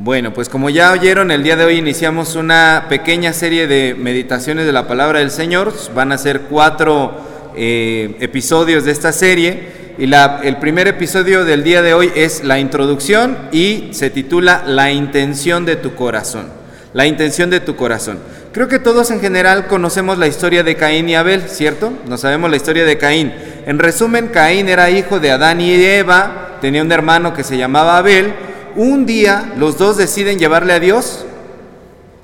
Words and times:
Bueno, 0.00 0.32
pues 0.32 0.48
como 0.48 0.70
ya 0.70 0.92
oyeron, 0.92 1.32
el 1.32 1.42
día 1.42 1.56
de 1.56 1.64
hoy 1.64 1.78
iniciamos 1.78 2.36
una 2.36 2.86
pequeña 2.88 3.32
serie 3.32 3.66
de 3.66 3.96
meditaciones 3.98 4.64
de 4.64 4.70
la 4.70 4.86
palabra 4.86 5.18
del 5.18 5.32
Señor. 5.32 5.74
Van 5.92 6.12
a 6.12 6.18
ser 6.18 6.42
cuatro 6.42 7.20
eh, 7.56 8.14
episodios 8.20 8.84
de 8.84 8.92
esta 8.92 9.10
serie. 9.10 9.96
Y 9.98 10.06
la, 10.06 10.40
el 10.44 10.58
primer 10.58 10.86
episodio 10.86 11.44
del 11.44 11.64
día 11.64 11.82
de 11.82 11.94
hoy 11.94 12.12
es 12.14 12.44
la 12.44 12.60
introducción 12.60 13.36
y 13.50 13.88
se 13.90 14.08
titula 14.08 14.62
La 14.64 14.92
intención 14.92 15.66
de 15.66 15.74
tu 15.74 15.96
corazón. 15.96 16.46
La 16.92 17.06
intención 17.06 17.50
de 17.50 17.58
tu 17.58 17.74
corazón. 17.74 18.20
Creo 18.52 18.68
que 18.68 18.78
todos 18.78 19.10
en 19.10 19.20
general 19.20 19.66
conocemos 19.66 20.16
la 20.16 20.28
historia 20.28 20.62
de 20.62 20.76
Caín 20.76 21.08
y 21.08 21.16
Abel, 21.16 21.48
¿cierto? 21.48 21.92
No 22.06 22.18
sabemos 22.18 22.50
la 22.50 22.56
historia 22.56 22.84
de 22.84 22.98
Caín. 22.98 23.34
En 23.66 23.80
resumen, 23.80 24.28
Caín 24.28 24.68
era 24.68 24.90
hijo 24.90 25.18
de 25.18 25.32
Adán 25.32 25.60
y 25.60 25.74
Eva, 25.74 26.58
tenía 26.60 26.82
un 26.82 26.92
hermano 26.92 27.34
que 27.34 27.42
se 27.42 27.58
llamaba 27.58 27.98
Abel 27.98 28.32
un 28.78 29.06
día 29.06 29.52
los 29.58 29.76
dos 29.76 29.96
deciden 29.96 30.38
llevarle 30.38 30.72
a 30.72 30.78
Dios 30.78 31.26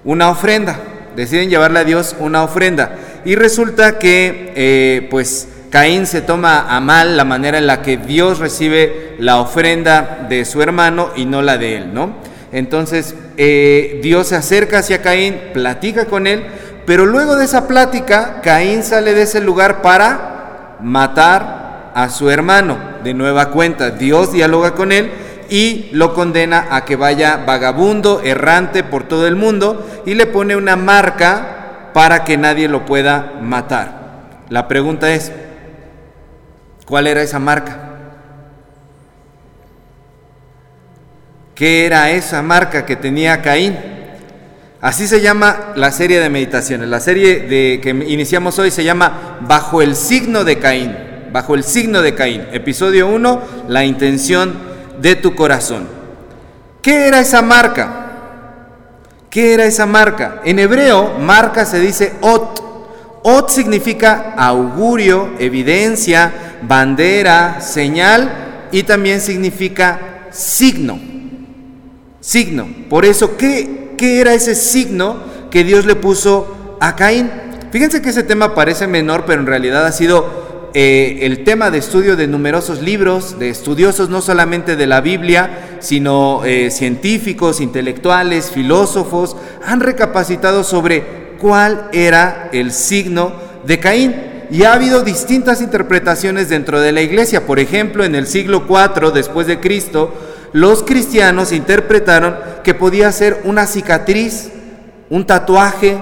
una 0.05 0.31
ofrenda, 0.31 0.79
deciden 1.17 1.51
llevarle 1.51 1.81
a 1.81 1.85
Dios 1.85 2.15
una 2.21 2.45
ofrenda. 2.45 2.97
Y 3.25 3.35
resulta 3.35 3.99
que 3.99 4.53
eh, 4.55 5.09
pues 5.11 5.49
Caín 5.71 6.07
se 6.07 6.21
toma 6.21 6.67
a 6.69 6.79
mal 6.81 7.17
la 7.17 7.25
manera 7.25 7.59
en 7.59 7.67
la 7.67 7.83
que 7.83 7.97
Dios 7.97 8.39
recibe 8.39 9.17
la 9.19 9.39
ofrenda 9.41 10.27
de 10.29 10.45
su 10.45 10.63
hermano 10.63 11.11
y 11.17 11.25
no 11.25 11.43
la 11.43 11.59
de 11.59 11.77
él, 11.77 11.93
¿no? 11.93 12.15
Entonces 12.53 13.17
eh, 13.37 13.99
Dios 14.01 14.29
se 14.29 14.37
acerca 14.37 14.79
hacia 14.79 15.03
Caín, 15.03 15.37
platica 15.53 16.05
con 16.05 16.29
él, 16.29 16.45
pero 16.87 17.05
luego 17.05 17.35
de 17.35 17.47
esa 17.47 17.67
plática, 17.67 18.41
Caín 18.43 18.85
sale 18.85 19.13
de 19.15 19.23
ese 19.23 19.41
lugar 19.41 19.83
para 19.83 20.77
matar 20.81 21.91
a 21.97 22.09
su 22.11 22.31
hermano 22.31 22.79
de 23.03 23.13
nueva 23.13 23.51
cuenta. 23.51 23.91
Dios 23.91 24.33
dialoga 24.33 24.75
con 24.75 24.93
él 24.93 25.11
y 25.55 25.89
lo 25.93 26.15
condena 26.15 26.67
a 26.73 26.85
que 26.85 26.97
vaya 26.97 27.37
vagabundo, 27.47 28.21
errante 28.25 28.83
por 28.83 29.07
todo 29.07 29.29
el 29.29 29.37
mundo 29.37 30.03
y 30.05 30.15
le 30.15 30.27
pone 30.27 30.57
una 30.57 30.75
marca 30.75 31.91
para 31.95 32.25
que 32.25 32.37
nadie 32.37 32.67
lo 32.67 32.85
pueda 32.85 33.35
matar. 33.41 34.41
La 34.49 34.67
pregunta 34.67 35.13
es, 35.15 35.31
¿cuál 36.87 37.07
era 37.07 37.23
esa 37.23 37.39
marca? 37.39 37.79
¿Qué 41.55 41.87
era 41.87 42.11
esa 42.11 42.43
marca 42.43 42.85
que 42.85 42.97
tenía 42.97 43.41
Caín? 43.41 43.77
Así 44.81 45.07
se 45.07 45.21
llama 45.21 45.73
la 45.77 45.93
serie 45.93 46.19
de 46.19 46.31
meditaciones. 46.31 46.89
La 46.89 46.99
serie 46.99 47.43
de, 47.43 47.79
que 47.81 47.91
iniciamos 47.91 48.59
hoy 48.59 48.73
se 48.73 48.83
llama 48.83 49.39
Bajo 49.43 49.83
el 49.83 49.95
signo 49.95 50.43
de 50.43 50.59
Caín. 50.59 50.97
Bajo 51.31 51.55
el 51.55 51.63
signo 51.63 52.03
de 52.03 52.17
Caín. 52.17 52.45
Episodio 52.51 53.07
1, 53.07 53.43
la 53.69 53.85
intención 53.85 54.74
de 55.01 55.17
tu 55.17 55.35
corazón. 55.35 55.87
¿Qué 56.83 57.07
era 57.07 57.21
esa 57.21 57.43
marca? 57.43 58.05
¿Qué 59.31 59.55
era 59.55 59.65
esa 59.65 59.87
marca? 59.87 60.43
En 60.45 60.59
hebreo, 60.59 61.19
marca 61.19 61.65
se 61.65 61.81
dice 61.81 62.13
ot. 62.21 62.63
Ot 63.23 63.49
significa 63.49 64.35
augurio, 64.37 65.31
evidencia, 65.39 66.59
bandera, 66.63 67.61
señal 67.61 68.69
y 68.71 68.83
también 68.83 69.21
significa 69.21 70.29
signo. 70.31 70.99
Signo. 72.21 72.69
Por 72.91 73.05
eso, 73.05 73.37
¿qué, 73.37 73.95
qué 73.97 74.21
era 74.21 74.35
ese 74.35 74.55
signo 74.55 75.17
que 75.51 75.65
Dios 75.65 75.87
le 75.87 75.97
puso 75.97 76.77
a 76.81 76.95
Caín? 76.95 77.31
Fíjense 77.73 78.03
que 78.03 78.11
ese 78.11 78.23
tema 78.23 78.55
parece 78.55 78.87
menor, 78.87 79.25
pero 79.27 79.41
en 79.41 79.47
realidad 79.47 79.87
ha 79.87 79.93
sido 79.93 80.44
eh, 80.77 81.25
el 81.25 81.45
tema 81.45 81.71
de 81.71 81.79
estudio 81.79 82.17
de 82.17 82.27
numerosos 82.27 82.83
libros, 82.83 83.39
de 83.39 83.49
estudiosos 83.49 84.09
no 84.09 84.21
solamente 84.21 84.75
de 84.75 84.89
la 84.89 85.01
Biblia, 85.01 85.77
sino 85.79 86.45
eh, 86.45 86.69
científicos, 86.73 87.61
intelectuales, 87.61 88.51
filósofos, 88.51 89.37
han 89.65 89.79
recapacitado 89.79 90.65
sobre 90.65 91.37
cuál 91.39 91.89
era 91.93 92.49
el 92.53 92.73
signo 92.73 93.35
de 93.65 93.79
Caín. 93.79 94.17
Y 94.51 94.65
ha 94.65 94.73
habido 94.73 95.05
distintas 95.05 95.61
interpretaciones 95.61 96.49
dentro 96.49 96.81
de 96.81 96.91
la 96.91 97.03
iglesia. 97.03 97.47
Por 97.47 97.61
ejemplo, 97.61 98.03
en 98.03 98.17
el 98.17 98.27
siglo 98.27 98.65
IV 98.69 99.13
después 99.13 99.47
de 99.47 99.61
Cristo, 99.61 100.13
los 100.53 100.83
cristianos 100.83 101.53
interpretaron 101.53 102.35
que 102.65 102.75
podía 102.75 103.13
ser 103.13 103.43
una 103.45 103.69
cicatriz, 103.69 104.51
un 105.09 105.25
tatuaje, 105.25 105.99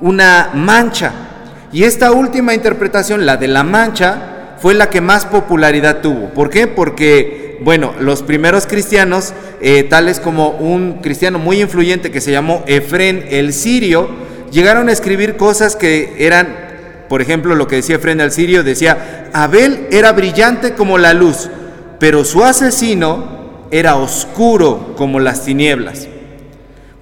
una 0.00 0.50
mancha 0.54 1.30
y 1.72 1.84
esta 1.84 2.12
última 2.12 2.52
interpretación, 2.52 3.24
la 3.24 3.38
de 3.38 3.48
la 3.48 3.62
mancha, 3.62 4.56
fue 4.58 4.74
la 4.74 4.90
que 4.90 5.00
más 5.00 5.24
popularidad 5.24 6.02
tuvo. 6.02 6.28
¿Por 6.28 6.50
qué? 6.50 6.66
Porque, 6.66 7.58
bueno, 7.62 7.94
los 7.98 8.22
primeros 8.22 8.66
cristianos, 8.66 9.32
eh, 9.60 9.82
tales 9.84 10.20
como 10.20 10.50
un 10.50 11.00
cristiano 11.00 11.38
muy 11.38 11.60
influyente 11.62 12.10
que 12.10 12.20
se 12.20 12.30
llamó 12.30 12.62
Efren 12.66 13.24
el 13.30 13.54
Sirio, 13.54 14.08
llegaron 14.52 14.88
a 14.88 14.92
escribir 14.92 15.36
cosas 15.36 15.74
que 15.74 16.14
eran, 16.18 16.54
por 17.08 17.22
ejemplo, 17.22 17.54
lo 17.54 17.66
que 17.66 17.76
decía 17.76 17.96
Efren 17.96 18.20
el 18.20 18.32
Sirio, 18.32 18.62
decía, 18.62 19.30
Abel 19.32 19.88
era 19.90 20.12
brillante 20.12 20.74
como 20.74 20.98
la 20.98 21.14
luz, 21.14 21.48
pero 21.98 22.24
su 22.24 22.44
asesino 22.44 23.66
era 23.70 23.96
oscuro 23.96 24.94
como 24.96 25.18
las 25.20 25.44
tinieblas. 25.44 26.06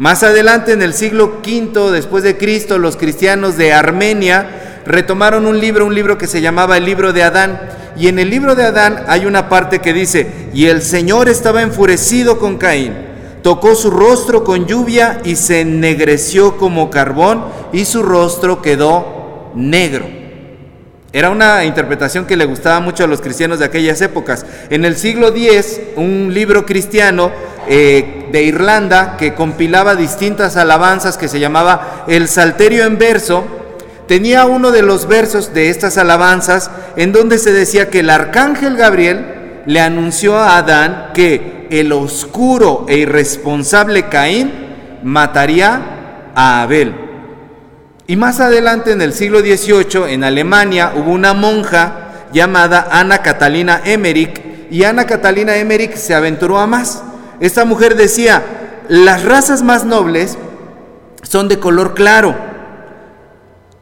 Más 0.00 0.22
adelante, 0.22 0.72
en 0.72 0.81
el 0.81 0.94
siglo 0.94 1.43
V 1.47 1.91
después 1.93 2.25
de 2.25 2.38
Cristo, 2.38 2.78
los 2.78 2.97
cristianos 2.97 3.59
de 3.59 3.75
Armenia 3.75 4.81
retomaron 4.87 5.44
un 5.44 5.61
libro, 5.61 5.84
un 5.84 5.94
libro 5.94 6.16
que 6.16 6.27
se 6.27 6.41
llamaba 6.41 6.78
el 6.78 6.87
libro 6.87 7.12
de 7.12 7.22
Adán. 7.22 7.61
Y 7.99 8.09
en 8.09 8.19
el 8.19 8.31
libro 8.31 8.55
de 8.55 8.65
Adán 8.65 9.05
hay 9.09 9.27
una 9.27 9.50
parte 9.50 9.81
que 9.81 9.93
dice, 9.93 10.49
y 10.55 10.69
el 10.69 10.81
Señor 10.81 11.28
estaba 11.28 11.60
enfurecido 11.60 12.39
con 12.39 12.56
Caín, 12.56 12.94
tocó 13.43 13.75
su 13.75 13.91
rostro 13.91 14.43
con 14.43 14.65
lluvia 14.66 15.21
y 15.22 15.37
se 15.37 15.60
ennegreció 15.60 16.56
como 16.56 16.89
carbón 16.89 17.44
y 17.71 17.84
su 17.84 18.03
rostro 18.03 18.62
quedó 18.62 19.53
negro. 19.55 20.06
Era 21.12 21.28
una 21.28 21.66
interpretación 21.66 22.25
que 22.25 22.39
le 22.39 22.47
gustaba 22.47 22.81
mucho 22.81 23.05
a 23.05 23.06
los 23.06 23.21
cristianos 23.21 23.59
de 23.59 23.66
aquellas 23.66 24.00
épocas. 24.00 24.47
En 24.71 24.87
el 24.87 24.97
siglo 24.97 25.28
X, 25.28 25.78
un 25.97 26.31
libro 26.33 26.65
cristiano 26.65 27.31
eh, 27.69 28.19
de 28.32 28.42
Irlanda 28.42 29.16
que 29.16 29.34
compilaba 29.34 29.96
distintas 29.96 30.56
alabanzas 30.56 31.16
que 31.16 31.28
se 31.28 31.41
llamaba 31.41 32.04
El 32.06 32.28
Salterio 32.28 32.84
en 32.84 32.98
Verso, 32.98 33.44
tenía 34.06 34.44
uno 34.44 34.70
de 34.72 34.82
los 34.82 35.06
versos 35.06 35.54
de 35.54 35.70
estas 35.70 35.96
alabanzas 35.98 36.70
en 36.96 37.12
donde 37.12 37.38
se 37.38 37.52
decía 37.52 37.91
que 37.91 38.00
el 38.00 38.10
arcángel 38.10 38.76
Gabriel 38.76 39.62
le 39.66 39.80
anunció 39.80 40.36
a 40.36 40.56
Adán 40.56 41.10
que 41.14 41.68
el 41.70 41.92
oscuro 41.92 42.86
e 42.88 42.98
irresponsable 42.98 44.08
Caín 44.08 44.50
mataría 45.02 46.30
a 46.34 46.62
Abel. 46.62 46.94
Y 48.06 48.16
más 48.16 48.41
adelante 48.41 48.91
en 48.92 49.02
el 49.02 49.12
siglo 49.12 49.41
XVIII 49.41 50.12
en 50.12 50.24
Alemania 50.24 50.92
hubo 50.97 51.12
una 51.12 51.32
monja 51.32 52.28
llamada 52.32 52.88
Ana 52.91 53.22
Catalina 53.22 53.82
Emmerich 53.84 54.41
y 54.70 54.82
Ana 54.82 55.06
Catalina 55.06 55.56
Emmerich 55.56 55.94
se 55.94 56.14
aventuró 56.14 56.58
a 56.58 56.66
más 56.66 57.04
esta 57.41 57.65
mujer 57.65 57.97
decía, 57.97 58.43
las 58.89 59.25
razas 59.25 59.62
más 59.62 59.84
nobles 59.84 60.37
son 61.23 61.49
de 61.49 61.59
color 61.59 61.95
claro 61.95 62.37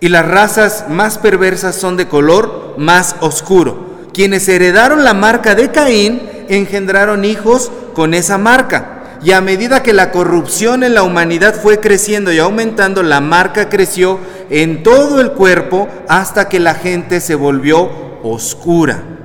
y 0.00 0.10
las 0.10 0.26
razas 0.26 0.84
más 0.88 1.18
perversas 1.18 1.74
son 1.74 1.96
de 1.96 2.06
color 2.06 2.74
más 2.78 3.16
oscuro. 3.20 3.88
Quienes 4.14 4.48
heredaron 4.48 5.02
la 5.02 5.12
marca 5.12 5.56
de 5.56 5.72
Caín 5.72 6.22
engendraron 6.48 7.24
hijos 7.24 7.72
con 7.94 8.14
esa 8.14 8.38
marca. 8.38 8.94
Y 9.24 9.32
a 9.32 9.40
medida 9.40 9.82
que 9.82 9.92
la 9.92 10.12
corrupción 10.12 10.84
en 10.84 10.94
la 10.94 11.02
humanidad 11.02 11.60
fue 11.60 11.80
creciendo 11.80 12.32
y 12.32 12.38
aumentando, 12.38 13.02
la 13.02 13.20
marca 13.20 13.68
creció 13.68 14.20
en 14.50 14.84
todo 14.84 15.20
el 15.20 15.32
cuerpo 15.32 15.88
hasta 16.08 16.48
que 16.48 16.60
la 16.60 16.74
gente 16.74 17.20
se 17.20 17.34
volvió 17.34 17.90
oscura 18.22 19.17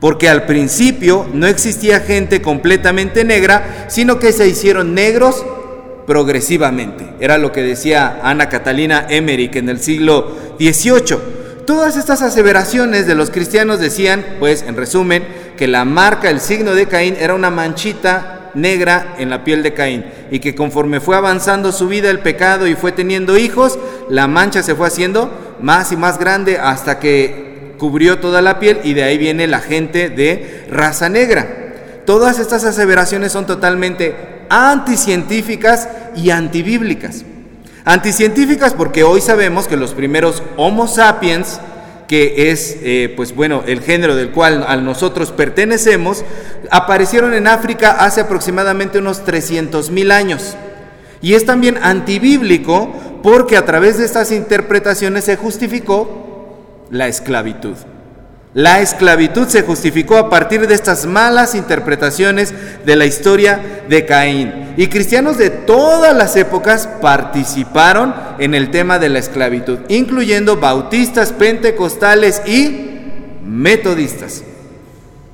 porque 0.00 0.28
al 0.28 0.46
principio 0.46 1.26
no 1.32 1.46
existía 1.46 2.00
gente 2.00 2.40
completamente 2.40 3.24
negra, 3.24 3.86
sino 3.88 4.18
que 4.18 4.32
se 4.32 4.46
hicieron 4.46 4.94
negros 4.94 5.44
progresivamente. 6.06 7.04
Era 7.20 7.36
lo 7.36 7.52
que 7.52 7.62
decía 7.62 8.20
Ana 8.22 8.48
Catalina 8.48 9.06
Emmerich 9.08 9.56
en 9.56 9.68
el 9.68 9.80
siglo 9.80 10.36
XVIII. 10.58 11.18
Todas 11.66 11.96
estas 11.96 12.22
aseveraciones 12.22 13.06
de 13.06 13.14
los 13.14 13.30
cristianos 13.30 13.78
decían, 13.78 14.24
pues 14.38 14.62
en 14.62 14.76
resumen, 14.76 15.24
que 15.56 15.66
la 15.66 15.84
marca, 15.84 16.30
el 16.30 16.40
signo 16.40 16.74
de 16.74 16.86
Caín 16.86 17.16
era 17.20 17.34
una 17.34 17.50
manchita 17.50 18.50
negra 18.54 19.16
en 19.18 19.28
la 19.28 19.44
piel 19.44 19.62
de 19.62 19.74
Caín 19.74 20.04
y 20.30 20.38
que 20.38 20.54
conforme 20.54 21.00
fue 21.00 21.16
avanzando 21.16 21.72
su 21.72 21.88
vida 21.88 22.10
el 22.10 22.20
pecado 22.20 22.66
y 22.66 22.74
fue 22.74 22.92
teniendo 22.92 23.36
hijos, 23.36 23.78
la 24.08 24.26
mancha 24.28 24.62
se 24.62 24.74
fue 24.74 24.86
haciendo 24.86 25.30
más 25.60 25.92
y 25.92 25.96
más 25.96 26.18
grande 26.18 26.58
hasta 26.58 26.98
que 26.98 27.47
cubrió 27.78 28.18
toda 28.18 28.42
la 28.42 28.58
piel 28.58 28.80
y 28.84 28.94
de 28.94 29.04
ahí 29.04 29.16
viene 29.18 29.46
la 29.46 29.60
gente 29.60 30.10
de 30.10 30.66
raza 30.70 31.08
negra. 31.08 32.02
Todas 32.04 32.38
estas 32.38 32.64
aseveraciones 32.64 33.32
son 33.32 33.46
totalmente 33.46 34.14
anticientíficas 34.50 35.88
y 36.16 36.30
antibíblicas. 36.30 37.24
Anticientíficas 37.84 38.74
porque 38.74 39.04
hoy 39.04 39.20
sabemos 39.20 39.68
que 39.68 39.76
los 39.76 39.94
primeros 39.94 40.42
Homo 40.56 40.88
sapiens 40.88 41.60
que 42.08 42.50
es, 42.50 42.78
eh, 42.82 43.12
pues 43.14 43.34
bueno, 43.34 43.62
el 43.66 43.82
género 43.82 44.16
del 44.16 44.30
cual 44.30 44.64
a 44.66 44.76
nosotros 44.78 45.30
pertenecemos, 45.30 46.24
aparecieron 46.70 47.34
en 47.34 47.46
África 47.46 47.90
hace 48.00 48.22
aproximadamente 48.22 48.98
unos 48.98 49.24
300 49.26 49.90
mil 49.90 50.10
años. 50.10 50.56
Y 51.20 51.34
es 51.34 51.44
también 51.44 51.78
antibíblico 51.82 52.94
porque 53.22 53.58
a 53.58 53.66
través 53.66 53.98
de 53.98 54.06
estas 54.06 54.32
interpretaciones 54.32 55.24
se 55.24 55.36
justificó 55.36 56.27
la 56.90 57.08
esclavitud. 57.08 57.74
La 58.54 58.80
esclavitud 58.80 59.46
se 59.46 59.62
justificó 59.62 60.16
a 60.16 60.30
partir 60.30 60.66
de 60.66 60.74
estas 60.74 61.06
malas 61.06 61.54
interpretaciones 61.54 62.54
de 62.84 62.96
la 62.96 63.04
historia 63.04 63.84
de 63.88 64.06
Caín. 64.06 64.74
Y 64.76 64.88
cristianos 64.88 65.36
de 65.36 65.50
todas 65.50 66.16
las 66.16 66.34
épocas 66.34 66.88
participaron 67.00 68.14
en 68.38 68.54
el 68.54 68.70
tema 68.70 68.98
de 68.98 69.10
la 69.10 69.18
esclavitud, 69.18 69.80
incluyendo 69.88 70.56
bautistas, 70.56 71.32
pentecostales 71.32 72.42
y 72.46 72.90
metodistas. 73.44 74.42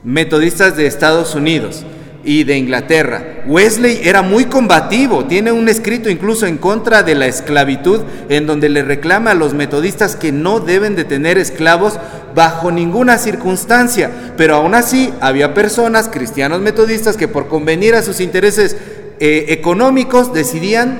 Metodistas 0.02 0.76
de 0.76 0.86
Estados 0.86 1.34
Unidos 1.34 1.84
y 2.24 2.44
de 2.44 2.56
Inglaterra. 2.56 3.42
Wesley 3.46 4.00
era 4.02 4.22
muy 4.22 4.46
combativo, 4.46 5.26
tiene 5.26 5.52
un 5.52 5.68
escrito 5.68 6.08
incluso 6.08 6.46
en 6.46 6.58
contra 6.58 7.02
de 7.02 7.14
la 7.14 7.26
esclavitud, 7.26 8.00
en 8.28 8.46
donde 8.46 8.68
le 8.68 8.82
reclama 8.82 9.32
a 9.32 9.34
los 9.34 9.54
metodistas 9.54 10.16
que 10.16 10.32
no 10.32 10.60
deben 10.60 10.96
de 10.96 11.04
tener 11.04 11.38
esclavos 11.38 11.98
bajo 12.34 12.70
ninguna 12.70 13.18
circunstancia. 13.18 14.10
Pero 14.36 14.56
aún 14.56 14.74
así 14.74 15.12
había 15.20 15.54
personas, 15.54 16.08
cristianos 16.08 16.60
metodistas, 16.60 17.16
que 17.16 17.28
por 17.28 17.48
convenir 17.48 17.94
a 17.94 18.02
sus 18.02 18.20
intereses 18.20 18.76
eh, 19.20 19.46
económicos 19.48 20.32
decidían 20.32 20.98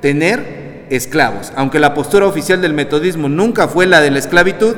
tener 0.00 0.86
esclavos. 0.90 1.52
Aunque 1.56 1.78
la 1.78 1.94
postura 1.94 2.26
oficial 2.26 2.60
del 2.60 2.74
metodismo 2.74 3.28
nunca 3.28 3.68
fue 3.68 3.86
la 3.86 4.00
de 4.00 4.10
la 4.10 4.18
esclavitud, 4.18 4.76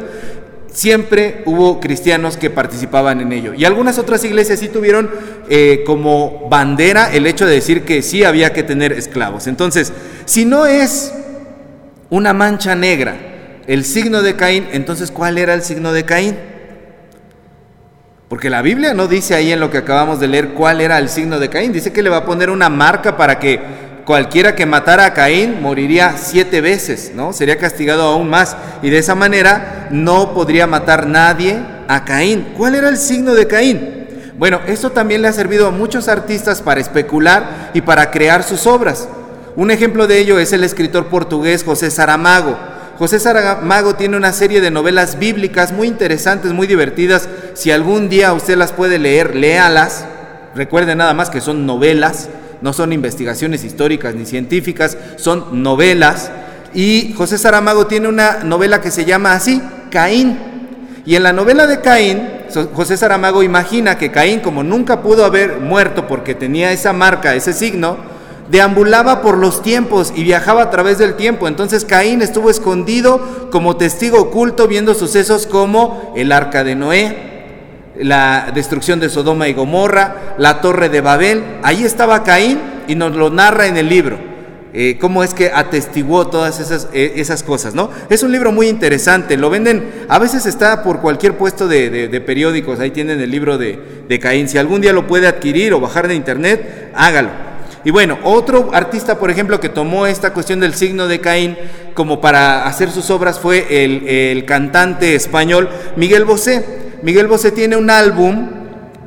siempre 0.73 1.43
hubo 1.47 1.81
cristianos 1.81 2.37
que 2.37 2.51
participaban 2.51 3.21
en 3.21 3.33
ello. 3.33 3.55
Y 3.55 3.65
algunas 3.65 3.99
otras 3.99 4.25
iglesias 4.25 4.61
sí 4.61 4.69
tuvieron 4.69 5.11
eh, 5.49 5.83
como 5.87 6.49
bandera 6.49 7.13
el 7.13 7.27
hecho 7.27 7.47
de 7.47 7.55
decir 7.55 7.85
que 7.85 8.03
sí 8.03 8.25
había 8.25 8.53
que 8.53 8.63
tener 8.63 8.93
esclavos. 8.93 9.47
Entonces, 9.47 9.93
si 10.25 10.45
no 10.45 10.67
es 10.67 11.13
una 12.11 12.33
mancha 12.33 12.75
negra 12.75 13.17
el 13.67 13.85
signo 13.85 14.23
de 14.23 14.37
Caín, 14.37 14.69
entonces 14.73 15.11
¿cuál 15.11 15.39
era 15.39 15.55
el 15.55 15.63
signo 15.63 15.93
de 15.93 16.05
Caín? 16.05 16.37
Porque 18.29 18.49
la 18.49 18.63
Biblia 18.63 18.95
no 18.95 19.09
dice 19.09 19.35
ahí 19.35 19.53
en 19.53 19.61
lo 19.61 19.71
que 19.71 19.79
acabamos 19.79 20.19
de 20.19 20.27
leer 20.27 20.55
cuál 20.55 20.81
era 20.81 20.99
el 20.99 21.11
signo 21.11 21.39
de 21.39 21.51
Caín. 21.51 21.73
Dice 21.73 21.93
que 21.93 22.03
le 22.03 22.09
va 22.09 22.19
a 22.19 22.25
poner 22.25 22.49
una 22.49 22.71
marca 22.71 23.17
para 23.17 23.39
que 23.39 23.61
cualquiera 24.07 24.55
que 24.55 24.65
matara 24.65 25.05
a 25.05 25.13
Caín 25.13 25.61
moriría 25.61 26.15
siete 26.17 26.61
veces, 26.61 27.13
¿no? 27.15 27.33
Sería 27.33 27.59
castigado 27.59 28.05
aún 28.05 28.31
más. 28.31 28.57
Y 28.83 28.89
de 28.89 28.97
esa 28.99 29.15
manera 29.15 29.89
no 29.91 30.33
podría 30.33 30.67
matar 30.67 31.07
nadie 31.07 31.59
a 31.89 32.05
Caín. 32.05 32.55
¿Cuál 32.57 32.75
era 32.75 32.89
el 32.89 32.97
signo 32.97 33.35
de 33.35 33.47
Caín? 33.47 34.02
Bueno, 34.39 34.61
esto 34.67 34.91
también 34.91 35.23
le 35.23 35.29
ha 35.29 35.33
servido 35.33 35.67
a 35.67 35.71
muchos 35.71 36.09
artistas 36.09 36.63
para 36.63 36.81
especular 36.81 37.71
y 37.75 37.83
para 37.83 38.11
crear 38.11 38.43
sus 38.43 38.67
obras. 38.67 39.09
Un 39.57 39.71
ejemplo 39.71 40.07
de 40.07 40.19
ello 40.19 40.39
es 40.39 40.53
el 40.53 40.65
escritor 40.65 41.07
portugués 41.07 41.65
José 41.65 41.91
Saramago. 41.91 42.57
José 42.99 43.21
Saramago 43.21 43.95
tiene 43.95 44.17
una 44.17 44.33
serie 44.33 44.61
de 44.61 44.71
novelas 44.71 45.19
bíblicas 45.19 45.73
muy 45.73 45.89
interesantes, 45.89 46.53
muy 46.53 46.67
divertidas. 46.67 47.29
Si 47.55 47.71
algún 47.71 48.09
día 48.09 48.33
usted 48.33 48.57
las 48.57 48.73
puede 48.73 48.99
leer, 48.99 49.35
léalas. 49.35 50.07
Recuerde 50.55 50.95
nada 50.95 51.15
más 51.15 51.31
que 51.31 51.41
son 51.41 51.67
novelas 51.67 52.29
no 52.63 52.73
son 52.73 52.93
investigaciones 52.93 53.65
históricas 53.65 54.15
ni 54.15 54.25
científicas, 54.25 54.97
son 55.17 55.63
novelas. 55.63 56.31
Y 56.73 57.13
José 57.19 57.37
Saramago 57.37 57.87
tiene 57.87 58.09
una 58.09 58.45
novela 58.45 58.81
que 58.81 58.91
se 58.91 59.05
llama 59.05 59.35
así, 59.35 59.61
Caín. 59.91 60.52
Y 61.05 61.17
en 61.17 61.25
la 61.25 61.33
novela 61.33 61.67
de 61.67 61.81
Caín, 61.81 62.29
José 62.75 62.97
Saramago 62.97 63.43
imagina 63.43 63.99
que 63.99 64.13
Caín, 64.13 64.39
como 64.41 64.63
nunca 64.63 65.03
pudo 65.03 65.25
haber 65.25 65.59
muerto 65.59 66.07
porque 66.07 66.35
tenía 66.35 66.71
esa 66.71 66.93
marca, 66.93 67.35
ese 67.35 67.53
signo, 67.53 67.97
deambulaba 68.51 69.21
por 69.21 69.37
los 69.37 69.63
tiempos 69.63 70.13
y 70.15 70.23
viajaba 70.23 70.63
a 70.63 70.71
través 70.71 70.99
del 70.99 71.15
tiempo. 71.15 71.49
Entonces 71.49 71.85
Caín 71.85 72.23
estuvo 72.23 72.51
escondido 72.51 73.49
como 73.51 73.77
testigo 73.77 74.21
oculto 74.21 74.69
viendo 74.69 74.95
sucesos 74.95 75.47
como 75.47 76.13
el 76.15 76.31
arca 76.31 76.63
de 76.63 76.77
Noé, 76.77 77.33
la 77.97 78.53
destrucción 78.55 79.01
de 79.01 79.09
Sodoma 79.09 79.49
y 79.49 79.55
Gomorra, 79.55 80.35
la 80.39 80.61
torre 80.61 80.89
de 80.89 81.01
Babel. 81.01 81.43
Ahí 81.65 81.83
estaba 81.83 82.23
Caín 82.23 82.61
y 82.87 82.95
nos 82.95 83.17
lo 83.17 83.29
narra 83.29 83.67
en 83.67 83.77
el 83.77 83.89
libro. 83.89 84.32
Eh, 84.75 84.97
cómo 84.99 85.23
es 85.23 85.35
que 85.35 85.51
atestiguó 85.53 86.29
todas 86.29 86.59
esas, 86.59 86.89
eh, 86.95 87.15
esas, 87.17 87.43
cosas, 87.43 87.75
¿no? 87.75 87.91
Es 88.09 88.23
un 88.23 88.33
libro 88.33 88.53
muy 88.53 88.69
interesante, 88.69 89.37
lo 89.37 89.51
venden, 89.51 90.07
a 90.09 90.19
veces 90.19 90.47
está 90.47 90.83
por 90.83 91.01
cualquier 91.01 91.37
puesto 91.37 91.69
de, 91.69 92.23
periódicos, 92.25 92.81
ahí 92.81 92.91
tienen 92.91 93.21
el 93.21 93.31
libro 93.31 93.59
de, 93.59 93.79
de, 94.09 94.19
Caín, 94.19 94.49
si 94.49 94.57
algún 94.57 94.81
día 94.81 94.95
lo 94.95 95.07
puede 95.07 95.27
adquirir 95.27 95.75
o 95.75 95.81
bajar 95.81 96.09
de 96.09 96.15
internet, 96.15 96.91
hágalo. 96.95 97.29
Y 97.85 97.91
bueno, 97.91 98.19
otro 98.23 98.71
artista, 98.73 99.19
por 99.19 99.31
ejemplo, 99.31 99.61
que 99.61 99.69
tomó 99.69 100.07
esta 100.07 100.33
cuestión 100.33 100.61
del 100.61 100.75
signo 100.75 101.07
de 101.07 101.21
Caín 101.21 101.59
como 101.95 102.21
para 102.21 102.65
hacer 102.67 102.91
sus 102.91 103.11
obras 103.11 103.41
fue 103.41 103.85
el, 103.85 104.09
el 104.09 104.45
cantante 104.47 105.15
español 105.15 105.69
Miguel 105.97 106.25
Bosé. 106.25 106.65
Miguel 107.03 107.27
Bosé 107.27 107.51
tiene 107.51 107.77
un 107.77 107.91
álbum 107.91 108.49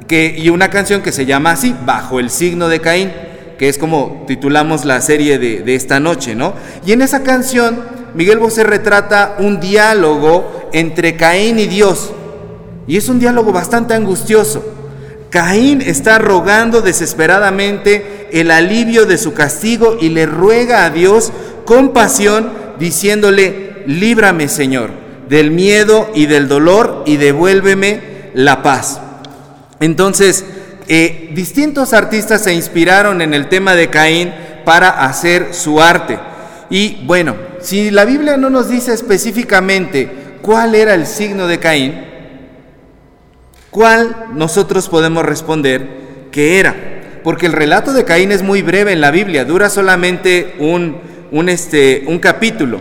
que, 0.07 0.35
y 0.37 0.49
una 0.49 0.69
canción 0.69 1.01
que 1.01 1.11
se 1.11 1.25
llama 1.25 1.51
así, 1.51 1.73
Bajo 1.85 2.19
el 2.19 2.29
signo 2.29 2.67
de 2.67 2.81
Caín, 2.81 3.11
que 3.57 3.69
es 3.69 3.77
como 3.77 4.23
titulamos 4.27 4.85
la 4.85 5.01
serie 5.01 5.37
de, 5.39 5.75
esta 5.75 5.99
noche, 5.99 6.35
¿no? 6.35 6.53
Y 6.85 6.91
en 6.91 7.01
esa 7.01 7.23
canción, 7.23 7.79
Miguel 8.13 8.39
Bosé 8.39 8.63
retrata 8.63 9.35
un 9.39 9.59
diálogo 9.59 10.69
entre 10.73 11.15
Caín 11.15 11.59
y 11.59 11.67
Dios. 11.67 12.11
Y 12.87 12.97
es 12.97 13.09
un 13.09 13.19
diálogo 13.19 13.51
bastante 13.51 13.93
angustioso. 13.93 14.63
Caín 15.29 15.81
está 15.81 16.17
rogando 16.19 16.81
desesperadamente 16.81 18.27
el 18.31 18.51
alivio 18.51 19.05
de 19.05 19.17
su 19.17 19.33
castigo 19.33 19.97
y 19.99 20.09
le 20.09 20.25
ruega 20.25 20.85
a 20.85 20.89
Dios 20.89 21.31
con 21.65 21.93
pasión, 21.93 22.49
diciéndole, 22.79 23.83
líbrame 23.87 24.47
Señor 24.47 25.05
del 25.29 25.51
miedo 25.51 26.09
y 26.13 26.27
del 26.27 26.47
dolor 26.47 27.03
y 27.05 27.17
devuélveme 27.17 28.31
la 28.33 28.61
paz. 28.61 28.99
Entonces, 29.79 30.45
eh, 30.87 31.31
distintos 31.33 31.93
artistas 31.93 32.41
se 32.43 32.53
inspiraron 32.53 33.21
en 33.21 33.33
el 33.33 33.49
tema 33.49 33.75
de 33.75 33.89
Caín 33.89 34.33
para 34.63 35.05
hacer 35.05 35.53
su 35.53 35.81
arte. 35.81 36.19
Y 36.69 37.03
bueno, 37.05 37.35
si 37.61 37.91
la 37.91 38.05
Biblia 38.05 38.37
no 38.37 38.49
nos 38.49 38.69
dice 38.69 38.93
específicamente 38.93 40.09
cuál 40.41 40.75
era 40.75 40.93
el 40.93 41.05
signo 41.05 41.47
de 41.47 41.59
Caín, 41.59 42.03
¿cuál 43.71 44.27
nosotros 44.33 44.89
podemos 44.89 45.25
responder 45.25 45.87
que 46.31 46.59
era? 46.59 46.75
Porque 47.23 47.45
el 47.45 47.53
relato 47.53 47.93
de 47.93 48.05
Caín 48.05 48.31
es 48.31 48.43
muy 48.43 48.61
breve 48.61 48.91
en 48.91 49.01
la 49.01 49.11
Biblia, 49.11 49.45
dura 49.45 49.69
solamente 49.69 50.55
un, 50.59 50.97
un, 51.31 51.49
este, 51.49 52.03
un 52.07 52.19
capítulo, 52.19 52.79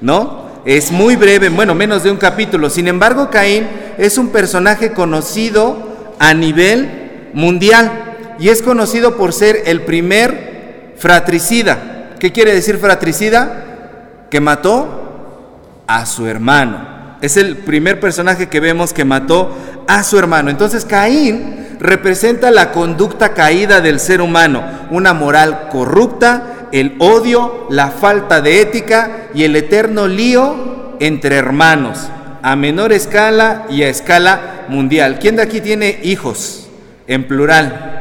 ¿no? 0.00 0.46
es 0.66 0.90
muy 0.90 1.14
breve, 1.14 1.48
bueno, 1.48 1.76
menos 1.76 2.02
de 2.02 2.10
un 2.10 2.16
capítulo. 2.16 2.68
Sin 2.68 2.88
embargo, 2.88 3.30
Caín 3.30 3.68
es 3.98 4.18
un 4.18 4.30
personaje 4.30 4.90
conocido 4.90 6.14
a 6.18 6.34
nivel 6.34 7.05
mundial 7.36 8.36
y 8.38 8.48
es 8.48 8.62
conocido 8.62 9.16
por 9.18 9.34
ser 9.34 9.64
el 9.66 9.82
primer 9.82 10.94
fratricida. 10.96 12.14
¿Qué 12.18 12.32
quiere 12.32 12.54
decir 12.54 12.78
fratricida? 12.78 14.26
Que 14.30 14.40
mató 14.40 15.82
a 15.86 16.06
su 16.06 16.26
hermano. 16.26 17.18
Es 17.20 17.36
el 17.36 17.58
primer 17.58 18.00
personaje 18.00 18.48
que 18.48 18.58
vemos 18.58 18.94
que 18.94 19.04
mató 19.04 19.54
a 19.86 20.02
su 20.02 20.18
hermano. 20.18 20.48
Entonces 20.48 20.86
Caín 20.86 21.76
representa 21.78 22.50
la 22.50 22.72
conducta 22.72 23.34
caída 23.34 23.82
del 23.82 24.00
ser 24.00 24.22
humano, 24.22 24.64
una 24.90 25.12
moral 25.12 25.68
corrupta 25.70 26.54
el 26.72 26.96
odio, 26.98 27.66
la 27.68 27.90
falta 27.90 28.40
de 28.40 28.62
ética 28.62 29.28
y 29.34 29.44
el 29.44 29.54
eterno 29.56 30.08
lío 30.08 30.96
entre 31.00 31.36
hermanos, 31.36 32.08
a 32.42 32.56
menor 32.56 32.92
escala 32.92 33.66
y 33.68 33.82
a 33.82 33.88
escala 33.88 34.64
mundial. 34.68 35.18
¿Quién 35.20 35.36
de 35.36 35.42
aquí 35.42 35.60
tiene 35.60 36.00
hijos 36.02 36.65
en 37.06 37.26
plural? 37.26 37.96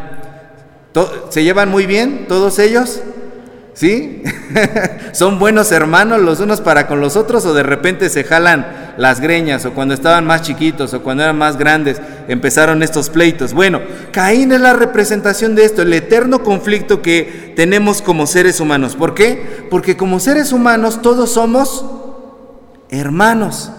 ¿Se 1.29 1.43
llevan 1.43 1.69
muy 1.69 1.85
bien 1.85 2.25
todos 2.27 2.59
ellos? 2.59 3.01
¿Sí? 3.73 4.23
¿Son 5.11 5.37
buenos 5.37 5.73
hermanos 5.73 6.21
los 6.21 6.39
unos 6.39 6.61
para 6.61 6.87
con 6.87 7.01
los 7.01 7.17
otros 7.17 7.45
o 7.45 7.53
de 7.53 7.63
repente 7.63 8.09
se 8.09 8.23
jalan 8.23 8.93
las 8.97 9.19
greñas 9.19 9.65
o 9.65 9.73
cuando 9.73 9.93
estaban 9.93 10.25
más 10.25 10.43
chiquitos 10.43 10.93
o 10.93 11.03
cuando 11.03 11.23
eran 11.23 11.37
más 11.37 11.57
grandes 11.57 11.99
empezaron 12.29 12.81
estos 12.81 13.09
pleitos? 13.09 13.53
Bueno, 13.53 13.81
Caín 14.11 14.53
es 14.53 14.61
la 14.61 14.73
representación 14.73 15.55
de 15.55 15.65
esto, 15.65 15.81
el 15.81 15.91
eterno 15.91 16.41
conflicto 16.41 17.01
que 17.01 17.51
tenemos 17.57 18.01
como 18.01 18.27
seres 18.27 18.61
humanos. 18.61 18.95
¿Por 18.95 19.13
qué? 19.13 19.67
Porque 19.69 19.97
como 19.97 20.21
seres 20.21 20.53
humanos 20.53 21.01
todos 21.01 21.33
somos 21.33 21.85
hermanos. 22.89 23.71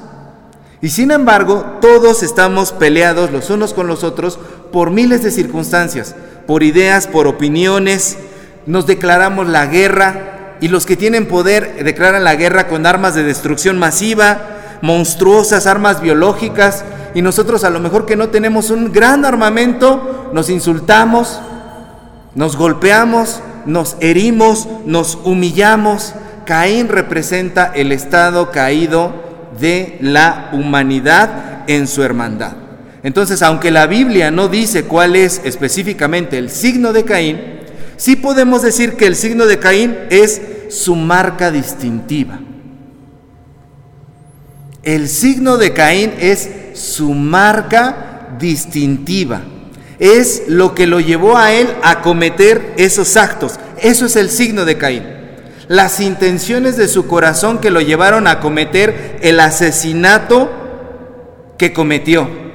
Y 0.83 0.91
sin 0.91 1.11
embargo, 1.11 1.79
todos 1.81 2.23
estamos 2.23 2.73
peleados 2.73 3.31
los 3.31 3.49
unos 3.49 3.73
con 3.73 3.87
los 3.87 4.05
otros 4.05 4.39
por 4.73 4.91
miles 4.91 5.23
de 5.23 5.31
circunstancias, 5.31 6.15
por 6.47 6.63
ideas, 6.63 7.07
por 7.07 7.27
opiniones, 7.27 8.19
nos 8.67 8.87
declaramos 8.87 9.47
la 9.47 9.67
guerra 9.67 10.57
y 10.61 10.69
los 10.69 10.87
que 10.87 10.97
tienen 10.97 11.27
poder 11.27 11.85
declaran 11.85 12.25
la 12.25 12.35
guerra 12.35 12.67
con 12.67 12.87
armas 12.87 13.15
de 13.15 13.23
destrucción 13.23 13.79
masiva, 13.79 14.79
monstruosas 14.83 15.67
armas 15.67 16.01
biológicas 16.01 16.85
y 17.15 17.23
nosotros 17.23 17.65
a 17.65 17.71
lo 17.71 17.81
mejor 17.81 18.07
que 18.07 18.17
no 18.17 18.29
tenemos 18.29 18.71
un 18.71 18.93
gran 18.93 19.25
armamento, 19.25 20.31
nos 20.33 20.51
insultamos, 20.51 21.41
nos 22.35 22.57
golpeamos, 22.57 23.41
nos 23.65 23.97
herimos, 24.01 24.69
nos 24.85 25.19
humillamos. 25.25 26.15
Caín 26.45 26.89
representa 26.89 27.73
el 27.75 27.93
estado 27.93 28.51
caído 28.51 29.13
de 29.59 29.97
la 30.01 30.51
humanidad 30.53 31.65
en 31.67 31.87
su 31.89 32.03
hermandad. 32.03 32.66
Entonces, 33.07 33.41
aunque 33.43 33.71
la 33.71 33.87
Biblia 33.87 34.33
no 34.33 34.49
dice 34.49 34.83
cuál 34.83 35.15
es 35.15 35.41
específicamente 35.45 36.39
el 36.39 36.51
signo 36.51 36.93
de 36.93 37.05
Caín, 37.05 37.41
sí 37.97 38.17
podemos 38.17 38.63
decir 38.63 38.95
que 38.95 39.07
el 39.07 39.15
signo 39.15 39.47
de 39.47 39.61
Caín 39.61 39.97
es 40.11 40.43
su 40.71 40.97
marca 40.97 41.53
distintiva. 41.53 42.41
El 44.83 45.09
signo 45.09 45.57
de 45.57 45.73
Caín 45.73 46.15
es 46.19 46.51
su 46.73 47.15
marca 47.15 48.35
distintiva. 48.41 49.43
Es 50.01 50.43
lo 50.49 50.75
que 50.75 50.89
lo 50.89 50.99
llevó 50.99 51.39
a 51.39 51.53
él 51.53 51.69
a 51.85 52.03
cometer 52.03 52.75
esos 52.77 53.17
actos. 53.17 53.61
Eso 53.81 54.07
es 54.07 54.17
el 54.17 54.31
signo 54.31 54.65
de 54.65 54.79
Caín. 54.79 55.05
Las 55.69 56.01
intenciones 56.01 56.77
de 56.77 56.89
su 56.89 57.07
corazón 57.07 57.61
que 57.61 57.71
lo 57.71 57.81
llevaron 57.81 58.27
a 58.27 58.41
cometer 58.41 59.21
el 59.23 59.39
asesinato 59.39 60.51
que 61.57 61.73
cometió. 61.73 62.46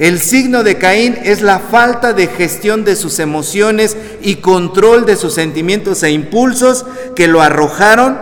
El 0.00 0.18
signo 0.18 0.62
de 0.62 0.78
Caín 0.78 1.18
es 1.24 1.42
la 1.42 1.58
falta 1.58 2.14
de 2.14 2.26
gestión 2.26 2.86
de 2.86 2.96
sus 2.96 3.18
emociones 3.18 3.98
y 4.22 4.36
control 4.36 5.04
de 5.04 5.14
sus 5.14 5.34
sentimientos 5.34 6.02
e 6.02 6.10
impulsos 6.10 6.86
que 7.14 7.28
lo 7.28 7.42
arrojaron 7.42 8.18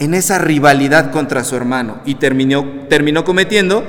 en 0.00 0.14
esa 0.14 0.38
rivalidad 0.38 1.12
contra 1.12 1.44
su 1.44 1.54
hermano 1.54 2.00
y 2.04 2.16
terminó, 2.16 2.66
terminó 2.88 3.24
cometiendo 3.24 3.84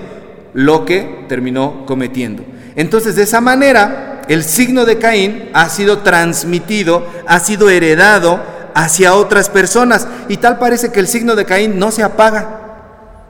lo 0.53 0.85
que 0.85 1.25
terminó 1.27 1.87
cometiendo. 1.87 2.45
Entonces, 2.75 3.15
de 3.15 3.23
esa 3.23 3.41
manera, 3.41 4.21
el 4.27 4.43
signo 4.43 4.85
de 4.85 4.99
Caín 4.99 5.49
ha 5.53 5.69
sido 5.69 6.03
transmitido, 6.03 7.03
ha 7.25 7.39
sido 7.39 7.71
heredado 7.71 8.43
hacia 8.75 9.15
otras 9.15 9.49
personas. 9.49 10.07
Y 10.29 10.37
tal 10.37 10.59
parece 10.59 10.91
que 10.91 10.99
el 10.99 11.07
signo 11.07 11.35
de 11.35 11.45
Caín 11.45 11.79
no 11.79 11.89
se 11.89 12.03
apaga, 12.03 12.66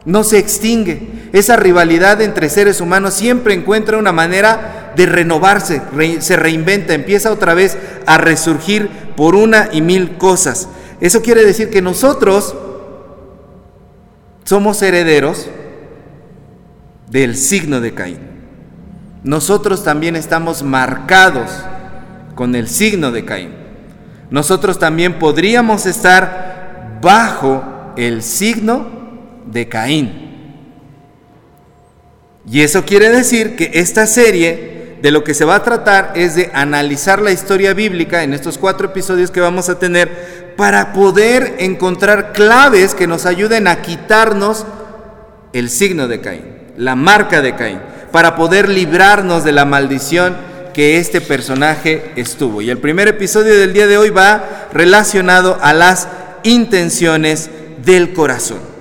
no 0.08 0.24
se 0.24 0.40
extingue. 0.40 1.30
Esa 1.34 1.56
rivalidad 1.56 2.20
entre 2.24 2.50
seres 2.50 2.82
humanos 2.82 3.14
siempre 3.14 3.54
encuentra 3.54 4.00
una 4.00 4.12
manera 4.12 4.94
de 4.96 5.06
renovarse, 5.06 5.84
se 6.20 6.36
reinventa, 6.36 6.96
empieza 6.96 7.32
otra 7.32 7.54
vez 7.54 7.78
a 8.08 8.18
resurgir 8.18 8.90
por 9.16 9.36
una 9.36 9.70
y 9.72 9.84
mil 9.84 10.18
cosas. 10.18 10.68
Eso 11.00 11.22
quiere 11.22 11.46
decir 11.46 11.70
que 11.70 11.84
nosotros 11.84 12.56
somos 14.44 14.82
herederos 14.82 15.48
del 17.12 17.38
signo 17.38 17.82
de 17.82 17.94
Caín 17.94 18.38
nosotros 19.28 19.84
también 19.84 20.16
estamos 20.16 20.64
marcados 20.64 21.52
con 22.34 22.56
el 22.56 22.70
signo 22.70 23.12
de 23.12 23.26
Caín. 23.26 23.54
Nosotros 24.30 24.80
también 24.80 25.20
podríamos 25.20 25.86
estar 25.86 27.00
bajo 27.02 27.62
el 27.98 28.24
signo 28.24 28.88
de 29.48 29.68
Caín. 29.68 30.28
Y 32.50 32.62
eso 32.62 32.86
quiere 32.86 33.10
decir 33.10 33.56
que 33.56 33.72
esta 33.74 34.08
serie 34.08 34.98
de 35.02 35.12
lo 35.12 35.24
que 35.24 35.34
se 35.34 35.46
va 35.46 35.56
a 35.56 35.64
tratar 35.64 36.14
es 36.16 36.36
de 36.36 36.50
analizar 36.54 37.22
la 37.22 37.32
historia 37.32 37.74
bíblica 37.74 38.24
en 38.24 38.34
estos 38.34 38.58
cuatro 38.58 38.88
episodios 38.88 39.32
que 39.32 39.42
vamos 39.42 39.70
a 39.70 39.80
tener 39.80 40.56
para 40.56 40.94
poder 40.94 41.56
encontrar 41.60 42.34
claves 42.34 42.96
que 42.96 43.06
nos 43.06 43.26
ayuden 43.26 43.68
a 43.68 43.82
quitarnos 43.82 44.66
el 45.54 45.70
signo 45.70 46.08
de 46.08 46.22
Caín, 46.22 46.46
la 46.78 46.96
marca 46.96 47.42
de 47.42 47.56
Caín 47.56 47.80
para 48.12 48.36
poder 48.36 48.70
librarnos 48.70 49.44
de 49.44 49.52
la 49.52 49.66
maldición 49.66 50.36
que 50.74 50.98
este 50.98 51.22
personaje 51.22 52.12
estuvo. 52.16 52.62
Y 52.62 52.70
el 52.70 52.78
primer 52.78 53.08
episodio 53.08 53.58
del 53.58 53.74
día 53.74 53.88
de 53.88 53.98
hoy 53.98 54.10
va 54.10 54.68
relacionado 54.72 55.58
a 55.62 55.74
las 55.74 56.08
intenciones 56.44 57.50
del 57.84 58.14
corazón. 58.14 58.77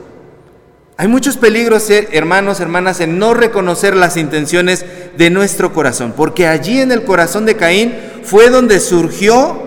Hay 0.99 1.09
muchos 1.09 1.37
peligros, 1.37 1.91
eh, 1.91 2.09
hermanos, 2.13 2.59
hermanas, 2.61 3.01
en 3.01 3.19
no 3.19 3.35
reconocer 3.35 3.95
las 3.95 4.17
intenciones 4.17 4.87
de 5.19 5.29
nuestro 5.29 5.75
corazón, 5.75 6.15
porque 6.17 6.47
allí 6.47 6.81
en 6.81 6.91
el 6.91 7.05
corazón 7.05 7.45
de 7.45 7.57
Caín 7.57 7.95
fue 8.23 8.49
donde 8.49 8.81
surgió 8.81 9.63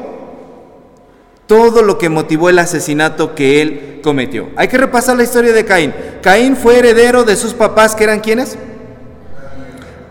todo 1.46 1.84
lo 1.84 2.00
que 2.00 2.10
motivó 2.10 2.50
el 2.50 2.58
asesinato 2.58 3.36
que 3.36 3.62
él 3.62 4.00
cometió. 4.02 4.50
Hay 4.56 4.70
que 4.70 4.80
repasar 4.80 5.18
la 5.18 5.24
historia 5.24 5.54
de 5.54 5.66
Caín. 5.66 5.94
Caín 6.24 6.56
fue 6.56 6.80
heredero 6.80 7.24
de 7.24 7.36
sus 7.36 7.54
papás, 7.54 7.96
que 7.96 8.06
eran 8.06 8.22
quienes? 8.22 8.58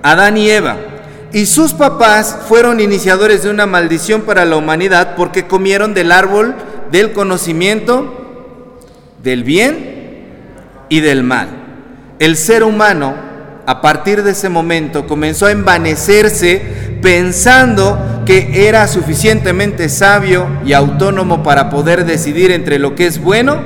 Adán 0.03 0.37
y 0.37 0.49
Eva. 0.49 0.77
Y 1.33 1.47
sus 1.47 1.75
papás 1.75 2.39
fueron 2.49 2.79
iniciadores 2.79 3.43
de 3.43 3.51
una 3.51 3.67
maldición 3.67 4.23
para 4.23 4.45
la 4.45 4.57
humanidad 4.57 5.15
porque 5.17 5.49
comieron 5.49 5.95
del 5.95 6.13
árbol 6.13 6.55
del 6.93 7.13
conocimiento 7.13 8.15
del 9.23 9.43
bien 9.43 9.98
y 10.89 11.01
del 11.01 11.23
mal. 11.23 11.49
El 12.19 12.37
ser 12.37 12.65
humano, 12.65 13.15
a 13.67 13.81
partir 13.81 14.23
de 14.23 14.33
ese 14.33 14.49
momento, 14.49 15.07
comenzó 15.07 15.47
a 15.47 15.53
envanecerse 15.53 16.99
pensando 17.01 18.23
que 18.27 18.69
era 18.69 18.87
suficientemente 18.89 19.89
sabio 19.89 20.47
y 20.65 20.73
autónomo 20.73 21.43
para 21.43 21.71
poder 21.71 22.05
decidir 22.05 22.51
entre 22.51 22.79
lo 22.79 22.95
que 22.95 23.07
es 23.07 23.23
bueno 23.23 23.59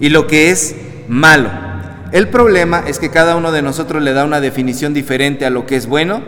y 0.00 0.10
lo 0.10 0.26
que 0.26 0.50
es 0.50 0.74
malo. 1.08 1.50
El 2.12 2.28
problema 2.28 2.84
es 2.86 2.98
que 2.98 3.10
cada 3.10 3.36
uno 3.36 3.52
de 3.52 3.62
nosotros 3.62 4.02
le 4.02 4.12
da 4.12 4.24
una 4.24 4.40
definición 4.40 4.94
diferente 4.94 5.44
a 5.44 5.50
lo 5.50 5.66
que 5.66 5.76
es 5.76 5.86
bueno 5.86 6.22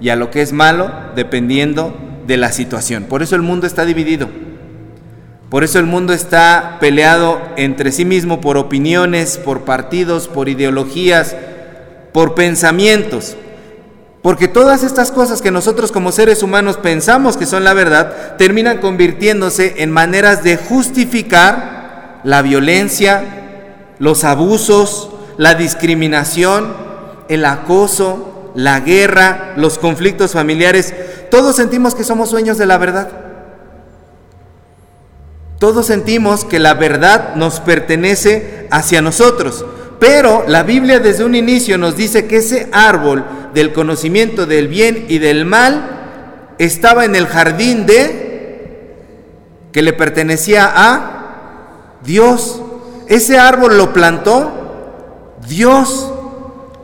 y 0.00 0.10
a 0.10 0.16
lo 0.16 0.30
que 0.30 0.42
es 0.42 0.52
malo, 0.52 0.90
dependiendo 1.16 1.96
de 2.26 2.36
la 2.36 2.52
situación. 2.52 3.04
Por 3.04 3.22
eso 3.22 3.36
el 3.36 3.42
mundo 3.42 3.66
está 3.66 3.84
dividido. 3.84 4.28
Por 5.54 5.62
eso 5.62 5.78
el 5.78 5.86
mundo 5.86 6.12
está 6.12 6.78
peleado 6.80 7.40
entre 7.54 7.92
sí 7.92 8.04
mismo 8.04 8.40
por 8.40 8.56
opiniones, 8.56 9.38
por 9.38 9.60
partidos, 9.60 10.26
por 10.26 10.48
ideologías, 10.48 11.36
por 12.10 12.34
pensamientos. 12.34 13.36
Porque 14.20 14.48
todas 14.48 14.82
estas 14.82 15.12
cosas 15.12 15.40
que 15.40 15.52
nosotros 15.52 15.92
como 15.92 16.10
seres 16.10 16.42
humanos 16.42 16.76
pensamos 16.76 17.36
que 17.36 17.46
son 17.46 17.62
la 17.62 17.72
verdad, 17.72 18.34
terminan 18.36 18.78
convirtiéndose 18.78 19.74
en 19.76 19.92
maneras 19.92 20.42
de 20.42 20.56
justificar 20.56 22.20
la 22.24 22.42
violencia, 22.42 23.22
los 24.00 24.24
abusos, 24.24 25.10
la 25.36 25.54
discriminación, 25.54 26.74
el 27.28 27.44
acoso, 27.44 28.50
la 28.56 28.80
guerra, 28.80 29.52
los 29.56 29.78
conflictos 29.78 30.32
familiares, 30.32 30.92
todos 31.30 31.54
sentimos 31.54 31.94
que 31.94 32.02
somos 32.02 32.28
sueños 32.30 32.58
de 32.58 32.66
la 32.66 32.76
verdad. 32.76 33.23
Todos 35.64 35.86
sentimos 35.86 36.44
que 36.44 36.58
la 36.58 36.74
verdad 36.74 37.36
nos 37.36 37.60
pertenece 37.60 38.68
hacia 38.70 39.00
nosotros. 39.00 39.64
Pero 39.98 40.44
la 40.46 40.62
Biblia 40.62 41.00
desde 41.00 41.24
un 41.24 41.34
inicio 41.34 41.78
nos 41.78 41.96
dice 41.96 42.26
que 42.26 42.36
ese 42.36 42.68
árbol 42.70 43.24
del 43.54 43.72
conocimiento 43.72 44.44
del 44.44 44.68
bien 44.68 45.06
y 45.08 45.20
del 45.20 45.46
mal 45.46 46.52
estaba 46.58 47.06
en 47.06 47.16
el 47.16 47.26
jardín 47.26 47.86
de 47.86 48.98
que 49.72 49.80
le 49.80 49.94
pertenecía 49.94 50.70
a 50.70 51.94
Dios. 52.04 52.60
Ese 53.08 53.38
árbol 53.38 53.78
lo 53.78 53.94
plantó 53.94 55.38
Dios, 55.48 56.12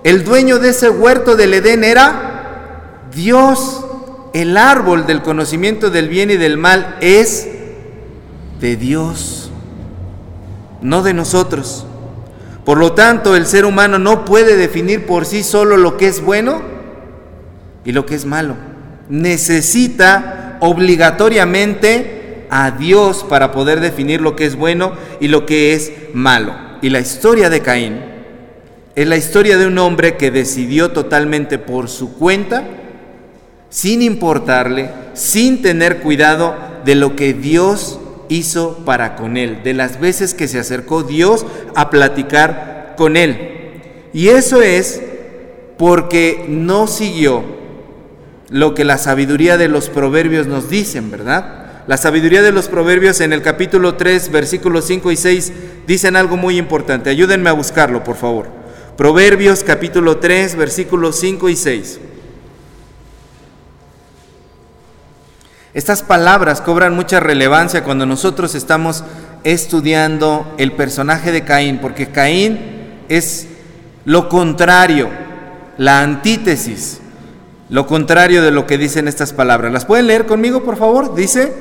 el 0.05 0.25
dueño 0.25 0.59
de 0.59 0.71
ese 0.71 0.89
huerto 0.89 1.37
del 1.37 1.53
Edén 1.53 1.85
era 1.85 3.11
Dios. 3.15 3.85
El 4.33 4.57
árbol 4.57 5.05
del 5.07 5.21
conocimiento 5.21 5.91
del 5.91 6.09
bien 6.09 6.31
y 6.31 6.39
del 6.39 6.57
mal 6.57 6.97
es 7.03 7.60
de 8.61 8.77
Dios, 8.77 9.51
no 10.81 11.03
de 11.03 11.15
nosotros. 11.15 11.87
Por 12.65 12.79
lo 12.79 12.93
tanto, 12.93 13.37
el 13.37 13.47
ser 13.47 13.65
humano 13.65 13.99
no 13.99 14.25
puede 14.25 14.57
definir 14.57 15.07
por 15.07 15.25
sí 15.25 15.43
solo 15.43 15.77
lo 15.77 15.97
que 15.97 16.07
es 16.07 16.23
bueno 16.23 16.63
y 17.85 17.93
lo 17.93 18.07
que 18.07 18.15
es 18.15 18.27
malo. 18.27 18.55
Necesita 19.09 20.59
obligatoriamente 20.61 22.47
a 22.51 22.71
Dios 22.73 23.25
para 23.29 23.51
poder 23.53 23.81
definir 23.81 24.21
lo 24.21 24.37
que 24.37 24.45
es 24.45 24.57
bueno 24.57 24.93
y 25.21 25.29
lo 25.29 25.47
que 25.47 25.75
es 25.75 25.93
malo. 26.13 26.55
Y 26.83 26.91
la 26.91 27.01
historia 27.01 27.49
de 27.49 27.61
Caín 27.61 28.01
es 28.95 29.07
la 29.07 29.17
historia 29.17 29.57
de 29.57 29.67
un 29.67 29.79
hombre 29.79 30.17
que 30.17 30.31
decidió 30.31 30.91
totalmente 30.91 31.59
por 31.59 31.89
su 31.89 32.15
cuenta, 32.15 32.65
sin 33.71 34.03
importarle, 34.03 34.91
sin 35.15 35.63
tener 35.63 36.01
cuidado 36.01 36.55
de 36.85 36.97
lo 36.97 37.17
que 37.17 37.33
Dios 37.33 38.01
hizo 38.31 38.79
para 38.87 39.15
con 39.17 39.37
él, 39.37 39.63
de 39.63 39.75
las 39.75 40.01
veces 40.01 40.33
que 40.33 40.49
se 40.49 40.59
acercó 40.59 41.03
Dios 41.03 41.45
a 41.75 41.91
platicar 41.91 42.95
con 42.97 43.19
él. 43.19 43.83
Y 44.15 44.29
eso 44.29 44.63
es 44.63 45.03
porque 45.77 46.47
no 46.49 46.87
siguió 46.87 47.45
lo 48.49 48.75
que 48.75 48.85
la 48.85 48.97
sabiduría 48.97 49.59
de 49.59 49.69
los 49.69 49.91
proverbios 49.91 50.47
nos 50.47 50.71
dicen, 50.71 51.11
¿verdad? 51.11 51.61
la 51.91 51.97
sabiduría 51.97 52.41
de 52.43 52.53
los 52.53 52.69
proverbios 52.69 53.21
en 53.21 53.33
el 53.33 53.43
capítulo 53.43 53.97
3, 53.97 54.31
versículos 54.31 54.85
5 54.85 55.11
y 55.11 55.17
6 55.17 55.53
dicen 55.89 56.15
algo 56.15 56.37
muy 56.37 56.57
importante. 56.57 57.11
Ayúdenme 57.11 57.51
a 57.51 57.55
buscarlo, 57.55 58.05
por 58.05 58.15
favor. 58.15 58.47
Proverbios 58.97 59.65
capítulo 59.65 60.19
3, 60.19 60.55
versículos 60.55 61.17
5 61.19 61.49
y 61.49 61.57
6. 61.57 62.01
Estas 65.73 66.03
palabras 66.03 66.61
cobran 66.61 66.97
mucha 66.97 67.21
relevancia 67.21 67.85
cuando 67.85 68.05
nosotros 68.05 68.57
estamos 68.57 69.05
estudiando 69.45 70.53
el 70.59 70.73
personaje 70.73 71.31
de 71.31 71.45
Caín, 71.45 71.79
porque 71.79 72.09
Caín 72.09 72.59
es 73.09 73.47
lo 74.05 74.29
contrario, 74.29 75.09
la 75.79 76.01
antítesis, 76.01 77.01
lo 77.69 77.87
contrario 77.87 78.43
de 78.43 78.51
lo 78.51 78.67
que 78.67 78.79
dicen 78.79 79.07
estas 79.07 79.33
palabras. 79.33 79.73
¿Las 79.73 79.85
pueden 79.85 80.09
leer 80.09 80.27
conmigo, 80.27 80.65
por 80.65 80.77
favor? 80.77 81.15
Dice, 81.15 81.53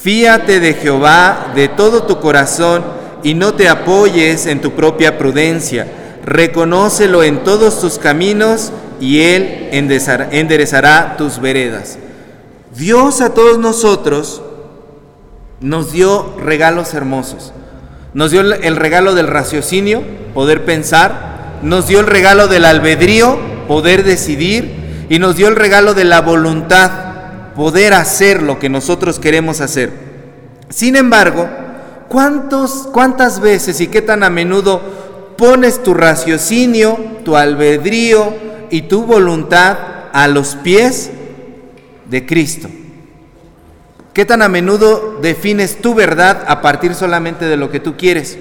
fíate 0.00 0.58
de 0.58 0.74
Jehová 0.74 1.52
de 1.54 1.68
todo 1.68 2.02
tu 2.02 2.18
corazón 2.18 2.84
y 3.22 3.34
no 3.34 3.54
te 3.54 3.68
apoyes 3.68 4.46
en 4.46 4.60
tu 4.60 4.72
propia 4.72 5.16
prudencia. 5.16 5.86
Reconócelo 6.24 7.22
en 7.22 7.44
todos 7.44 7.80
tus 7.80 8.00
caminos 8.00 8.72
y 9.00 9.20
Él 9.20 9.68
enderezará 9.70 11.16
tus 11.16 11.40
veredas. 11.40 11.98
Dios 12.76 13.20
a 13.20 13.34
todos 13.34 13.58
nosotros 13.58 14.42
nos 15.60 15.92
dio 15.92 16.34
regalos 16.38 16.94
hermosos. 16.94 17.52
Nos 18.14 18.30
dio 18.30 18.40
el 18.40 18.76
regalo 18.76 19.14
del 19.14 19.28
raciocinio, 19.28 20.02
poder 20.34 20.64
pensar. 20.64 21.58
Nos 21.62 21.86
dio 21.86 22.00
el 22.00 22.06
regalo 22.06 22.48
del 22.48 22.64
albedrío, 22.64 23.38
poder 23.68 24.04
decidir. 24.04 25.06
Y 25.08 25.18
nos 25.18 25.36
dio 25.36 25.48
el 25.48 25.56
regalo 25.56 25.94
de 25.94 26.04
la 26.04 26.20
voluntad, 26.20 26.90
poder 27.54 27.94
hacer 27.94 28.42
lo 28.42 28.58
que 28.58 28.68
nosotros 28.68 29.18
queremos 29.18 29.60
hacer. 29.60 29.92
Sin 30.68 30.96
embargo, 30.96 31.48
¿cuántos, 32.08 32.88
¿cuántas 32.92 33.40
veces 33.40 33.80
y 33.80 33.86
qué 33.86 34.02
tan 34.02 34.22
a 34.24 34.30
menudo 34.30 34.80
pones 35.36 35.82
tu 35.82 35.94
raciocinio, 35.94 36.98
tu 37.24 37.36
albedrío 37.36 38.34
y 38.70 38.82
tu 38.82 39.04
voluntad 39.04 39.76
a 40.12 40.26
los 40.28 40.56
pies 40.56 41.10
de 42.06 42.26
Cristo. 42.26 42.68
¿Qué 44.12 44.24
tan 44.24 44.42
a 44.42 44.48
menudo 44.48 45.18
defines 45.20 45.80
tu 45.80 45.94
verdad 45.94 46.44
a 46.46 46.60
partir 46.62 46.94
solamente 46.94 47.46
de 47.46 47.56
lo 47.56 47.70
que 47.70 47.80
tú 47.80 47.96
quieres? 47.96 48.38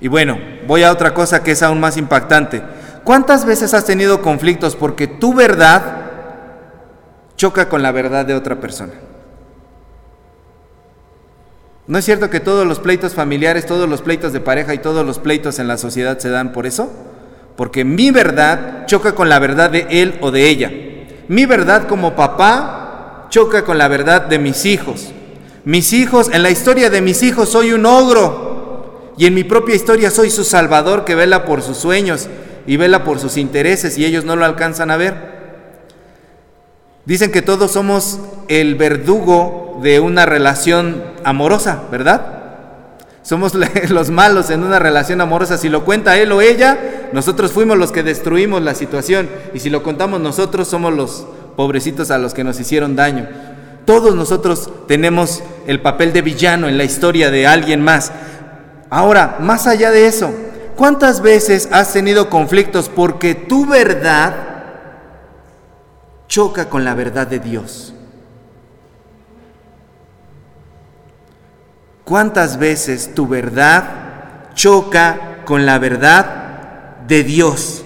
Y 0.00 0.08
bueno, 0.08 0.38
voy 0.66 0.82
a 0.82 0.92
otra 0.92 1.14
cosa 1.14 1.42
que 1.42 1.52
es 1.52 1.62
aún 1.62 1.80
más 1.80 1.96
impactante. 1.96 2.62
¿Cuántas 3.04 3.44
veces 3.44 3.72
has 3.74 3.84
tenido 3.84 4.20
conflictos 4.20 4.76
porque 4.76 5.06
tu 5.06 5.32
verdad 5.32 6.06
choca 7.36 7.68
con 7.68 7.82
la 7.82 7.92
verdad 7.92 8.26
de 8.26 8.34
otra 8.34 8.60
persona? 8.60 8.92
¿No 11.86 11.96
es 11.96 12.04
cierto 12.04 12.28
que 12.28 12.40
todos 12.40 12.66
los 12.66 12.80
pleitos 12.80 13.14
familiares, 13.14 13.64
todos 13.64 13.88
los 13.88 14.02
pleitos 14.02 14.32
de 14.32 14.40
pareja 14.40 14.74
y 14.74 14.78
todos 14.78 15.06
los 15.06 15.18
pleitos 15.18 15.58
en 15.58 15.68
la 15.68 15.78
sociedad 15.78 16.18
se 16.18 16.28
dan 16.28 16.52
por 16.52 16.66
eso? 16.66 16.92
Porque 17.56 17.84
mi 17.84 18.10
verdad 18.10 18.86
choca 18.86 19.14
con 19.14 19.28
la 19.28 19.38
verdad 19.38 19.70
de 19.70 19.86
él 19.88 20.18
o 20.20 20.30
de 20.30 20.48
ella. 20.48 20.70
Mi 21.28 21.46
verdad 21.46 21.86
como 21.86 22.16
papá 22.16 23.26
choca 23.30 23.64
con 23.64 23.78
la 23.78 23.88
verdad 23.88 24.22
de 24.22 24.38
mis 24.38 24.64
hijos. 24.64 25.12
Mis 25.64 25.92
hijos, 25.92 26.30
en 26.32 26.42
la 26.42 26.50
historia 26.50 26.88
de 26.88 27.02
mis 27.02 27.22
hijos 27.22 27.50
soy 27.50 27.72
un 27.72 27.84
ogro 27.84 29.12
y 29.18 29.26
en 29.26 29.34
mi 29.34 29.44
propia 29.44 29.74
historia 29.74 30.10
soy 30.10 30.30
su 30.30 30.44
salvador 30.44 31.04
que 31.04 31.14
vela 31.14 31.44
por 31.44 31.62
sus 31.62 31.76
sueños 31.76 32.28
y 32.66 32.76
vela 32.76 33.04
por 33.04 33.18
sus 33.18 33.36
intereses 33.36 33.98
y 33.98 34.04
ellos 34.04 34.24
no 34.24 34.36
lo 34.36 34.44
alcanzan 34.44 34.90
a 34.90 34.96
ver. 34.96 35.38
Dicen 37.04 37.32
que 37.32 37.42
todos 37.42 37.72
somos 37.72 38.20
el 38.48 38.74
verdugo 38.76 39.78
de 39.82 40.00
una 40.00 40.26
relación 40.26 41.02
amorosa, 41.24 41.82
¿verdad? 41.90 42.47
Somos 43.28 43.52
los 43.90 44.08
malos 44.08 44.48
en 44.48 44.64
una 44.64 44.78
relación 44.78 45.20
amorosa. 45.20 45.58
Si 45.58 45.68
lo 45.68 45.84
cuenta 45.84 46.16
él 46.16 46.32
o 46.32 46.40
ella, 46.40 47.10
nosotros 47.12 47.52
fuimos 47.52 47.76
los 47.76 47.92
que 47.92 48.02
destruimos 48.02 48.62
la 48.62 48.74
situación. 48.74 49.28
Y 49.52 49.58
si 49.58 49.68
lo 49.68 49.82
contamos 49.82 50.18
nosotros, 50.18 50.66
somos 50.66 50.94
los 50.94 51.26
pobrecitos 51.54 52.10
a 52.10 52.16
los 52.16 52.32
que 52.32 52.42
nos 52.42 52.58
hicieron 52.58 52.96
daño. 52.96 53.28
Todos 53.84 54.14
nosotros 54.14 54.70
tenemos 54.86 55.42
el 55.66 55.82
papel 55.82 56.14
de 56.14 56.22
villano 56.22 56.68
en 56.68 56.78
la 56.78 56.84
historia 56.84 57.30
de 57.30 57.46
alguien 57.46 57.82
más. 57.82 58.12
Ahora, 58.88 59.36
más 59.40 59.66
allá 59.66 59.90
de 59.90 60.06
eso, 60.06 60.32
¿cuántas 60.74 61.20
veces 61.20 61.68
has 61.70 61.92
tenido 61.92 62.30
conflictos 62.30 62.88
porque 62.88 63.34
tu 63.34 63.66
verdad 63.66 64.36
choca 66.28 66.70
con 66.70 66.82
la 66.82 66.94
verdad 66.94 67.26
de 67.26 67.40
Dios? 67.40 67.92
¿Cuántas 72.08 72.58
veces 72.58 73.10
tu 73.14 73.28
verdad 73.28 74.54
choca 74.54 75.42
con 75.44 75.66
la 75.66 75.78
verdad 75.78 77.00
de 77.06 77.22
Dios? 77.22 77.84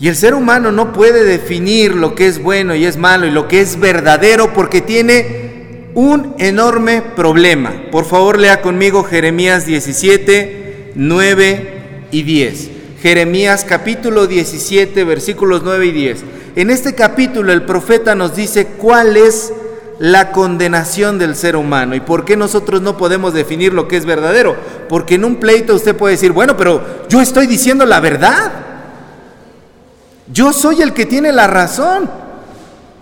Y 0.00 0.08
el 0.08 0.16
ser 0.16 0.32
humano 0.32 0.72
no 0.72 0.94
puede 0.94 1.22
definir 1.24 1.94
lo 1.94 2.14
que 2.14 2.26
es 2.26 2.42
bueno 2.42 2.74
y 2.74 2.86
es 2.86 2.96
malo 2.96 3.26
y 3.26 3.30
lo 3.30 3.46
que 3.46 3.60
es 3.60 3.78
verdadero 3.78 4.54
porque 4.54 4.80
tiene 4.80 5.90
un 5.92 6.34
enorme 6.38 7.02
problema. 7.02 7.74
Por 7.92 8.06
favor, 8.06 8.38
lea 8.38 8.62
conmigo 8.62 9.04
Jeremías 9.04 9.66
17, 9.66 10.92
9 10.94 12.06
y 12.10 12.22
10. 12.22 12.70
Jeremías 13.02 13.66
capítulo 13.68 14.26
17, 14.26 15.04
versículos 15.04 15.60
9 15.62 15.84
y 15.84 15.92
10. 15.92 16.24
En 16.56 16.70
este 16.70 16.94
capítulo 16.94 17.52
el 17.52 17.66
profeta 17.66 18.14
nos 18.14 18.34
dice 18.34 18.64
cuál 18.78 19.18
es 19.18 19.52
la 19.98 20.32
condenación 20.32 21.18
del 21.18 21.36
ser 21.36 21.56
humano. 21.56 21.94
¿Y 21.94 22.00
por 22.00 22.24
qué 22.24 22.36
nosotros 22.36 22.82
no 22.82 22.96
podemos 22.96 23.32
definir 23.32 23.72
lo 23.72 23.88
que 23.88 23.96
es 23.96 24.04
verdadero? 24.04 24.56
Porque 24.88 25.14
en 25.14 25.24
un 25.24 25.36
pleito 25.36 25.74
usted 25.74 25.96
puede 25.96 26.14
decir, 26.14 26.32
bueno, 26.32 26.56
pero 26.56 26.82
yo 27.08 27.20
estoy 27.20 27.46
diciendo 27.46 27.86
la 27.86 28.00
verdad. 28.00 28.52
Yo 30.32 30.52
soy 30.52 30.82
el 30.82 30.92
que 30.92 31.06
tiene 31.06 31.32
la 31.32 31.46
razón. 31.46 32.10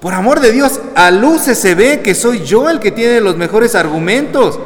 Por 0.00 0.14
amor 0.14 0.40
de 0.40 0.50
Dios, 0.50 0.80
a 0.96 1.10
luces 1.10 1.58
se 1.58 1.74
ve 1.74 2.00
que 2.02 2.14
soy 2.14 2.42
yo 2.42 2.68
el 2.68 2.80
que 2.80 2.90
tiene 2.90 3.20
los 3.20 3.36
mejores 3.36 3.74
argumentos. 3.74 4.58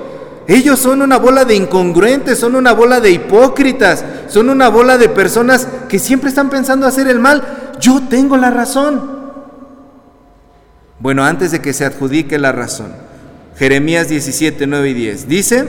Ellos 0.48 0.78
son 0.78 1.02
una 1.02 1.18
bola 1.18 1.44
de 1.44 1.56
incongruentes, 1.56 2.38
son 2.38 2.54
una 2.54 2.72
bola 2.72 3.00
de 3.00 3.10
hipócritas, 3.10 4.04
son 4.28 4.48
una 4.48 4.68
bola 4.68 4.96
de 4.96 5.08
personas 5.08 5.66
que 5.88 5.98
siempre 5.98 6.28
están 6.30 6.48
pensando 6.50 6.86
hacer 6.86 7.08
el 7.08 7.18
mal. 7.18 7.42
Yo 7.80 8.00
tengo 8.08 8.36
la 8.36 8.50
razón. 8.50 9.15
Bueno, 10.98 11.24
antes 11.24 11.50
de 11.50 11.60
que 11.60 11.74
se 11.74 11.84
adjudique 11.84 12.38
la 12.38 12.52
razón, 12.52 12.92
Jeremías 13.58 14.08
17, 14.08 14.66
9 14.66 14.88
y 14.90 14.94
10 14.94 15.28
dice, 15.28 15.68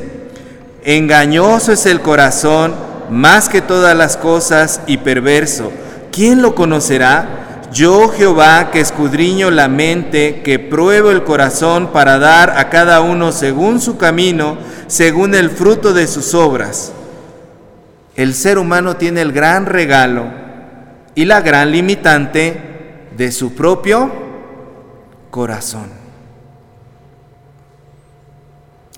engañoso 0.83 1.73
es 1.73 1.85
el 1.85 2.01
corazón 2.01 2.73
más 3.09 3.49
que 3.49 3.61
todas 3.61 3.95
las 3.95 4.15
cosas 4.15 4.81
y 4.87 4.97
perverso. 4.97 5.71
¿Quién 6.11 6.41
lo 6.41 6.55
conocerá? 6.55 7.59
Yo 7.73 8.07
Jehová 8.09 8.71
que 8.71 8.79
escudriño 8.79 9.51
la 9.51 9.67
mente, 9.67 10.41
que 10.43 10.59
pruebo 10.59 11.11
el 11.11 11.25
corazón 11.25 11.91
para 11.91 12.19
dar 12.19 12.51
a 12.57 12.69
cada 12.69 13.01
uno 13.01 13.33
según 13.33 13.81
su 13.81 13.97
camino, 13.97 14.57
según 14.87 15.35
el 15.35 15.49
fruto 15.49 15.93
de 15.93 16.07
sus 16.07 16.33
obras. 16.33 16.93
El 18.15 18.33
ser 18.33 18.57
humano 18.57 18.95
tiene 18.95 19.21
el 19.21 19.33
gran 19.33 19.65
regalo 19.65 20.25
y 21.15 21.25
la 21.25 21.41
gran 21.41 21.71
limitante 21.71 22.61
de 23.15 23.31
su 23.31 23.53
propio 23.53 24.26
corazón. 25.37 25.85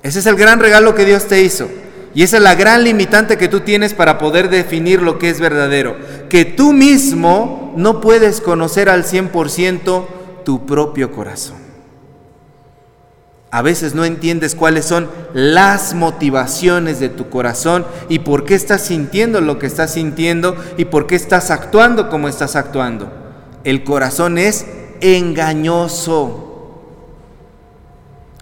Ese 0.02 0.20
es 0.20 0.26
el 0.26 0.38
gran 0.38 0.62
regalo 0.62 0.96
que 0.96 1.04
Dios 1.04 1.28
te 1.28 1.42
hizo. 1.42 1.70
Y 2.16 2.24
esa 2.24 2.38
es 2.38 2.44
la 2.44 2.56
gran 2.56 2.86
limitante 2.86 3.38
que 3.38 3.50
tú 3.50 3.60
tienes 3.60 3.94
para 3.94 4.18
poder 4.18 4.50
definir 4.50 5.02
lo 5.02 5.20
que 5.20 5.30
es 5.30 5.42
verdadero. 5.42 5.98
Que 6.30 6.46
tú 6.46 6.72
mismo 6.72 7.74
no 7.76 8.00
puedes 8.00 8.40
conocer 8.40 8.88
al 8.88 9.04
100% 9.04 10.06
tu 10.46 10.66
propio 10.66 11.12
corazón. 11.12 11.58
A 13.52 13.62
veces 13.62 13.94
no 13.94 14.06
entiendes 14.06 14.56
cuáles 14.56 14.86
son 14.86 15.10
las 15.34 15.94
motivaciones 15.94 17.02
de 17.02 17.10
tu 17.10 17.30
corazón 17.30 17.86
y 18.08 18.20
por 18.20 18.46
qué 18.46 18.56
estás 18.56 18.86
sintiendo 18.86 19.42
lo 19.42 19.60
que 19.60 19.68
estás 19.68 19.92
sintiendo 19.92 20.56
y 20.78 20.86
por 20.86 21.06
qué 21.06 21.16
estás 21.16 21.52
actuando 21.52 22.10
como 22.10 22.30
estás 22.30 22.56
actuando. 22.56 23.12
El 23.66 23.84
corazón 23.84 24.38
es 24.38 24.66
engañoso. 25.02 26.50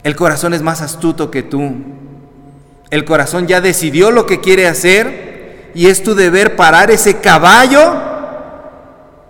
El 0.03 0.15
corazón 0.15 0.53
es 0.53 0.61
más 0.61 0.81
astuto 0.81 1.31
que 1.31 1.43
tú. 1.43 1.75
El 2.89 3.03
corazón 3.05 3.47
ya 3.47 3.59
decidió 3.61 4.11
lo 4.11 4.25
que 4.25 4.39
quiere 4.39 4.67
hacer 4.67 5.71
y 5.73 5.87
es 5.87 6.03
tu 6.03 6.15
deber 6.15 6.55
parar 6.55 6.91
ese 6.91 7.19
caballo 7.19 7.93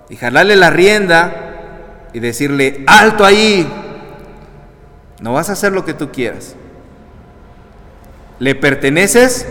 y 0.09 0.15
jalarle 0.15 0.55
la 0.55 0.69
rienda 0.69 2.09
y 2.13 2.19
decirle, 2.19 2.83
alto 2.85 3.25
ahí. 3.25 3.67
No 5.19 5.33
vas 5.33 5.49
a 5.49 5.53
hacer 5.53 5.73
lo 5.73 5.83
que 5.83 5.93
tú 5.93 6.11
quieras. 6.11 6.55
Le 8.39 8.53
perteneces 8.53 9.47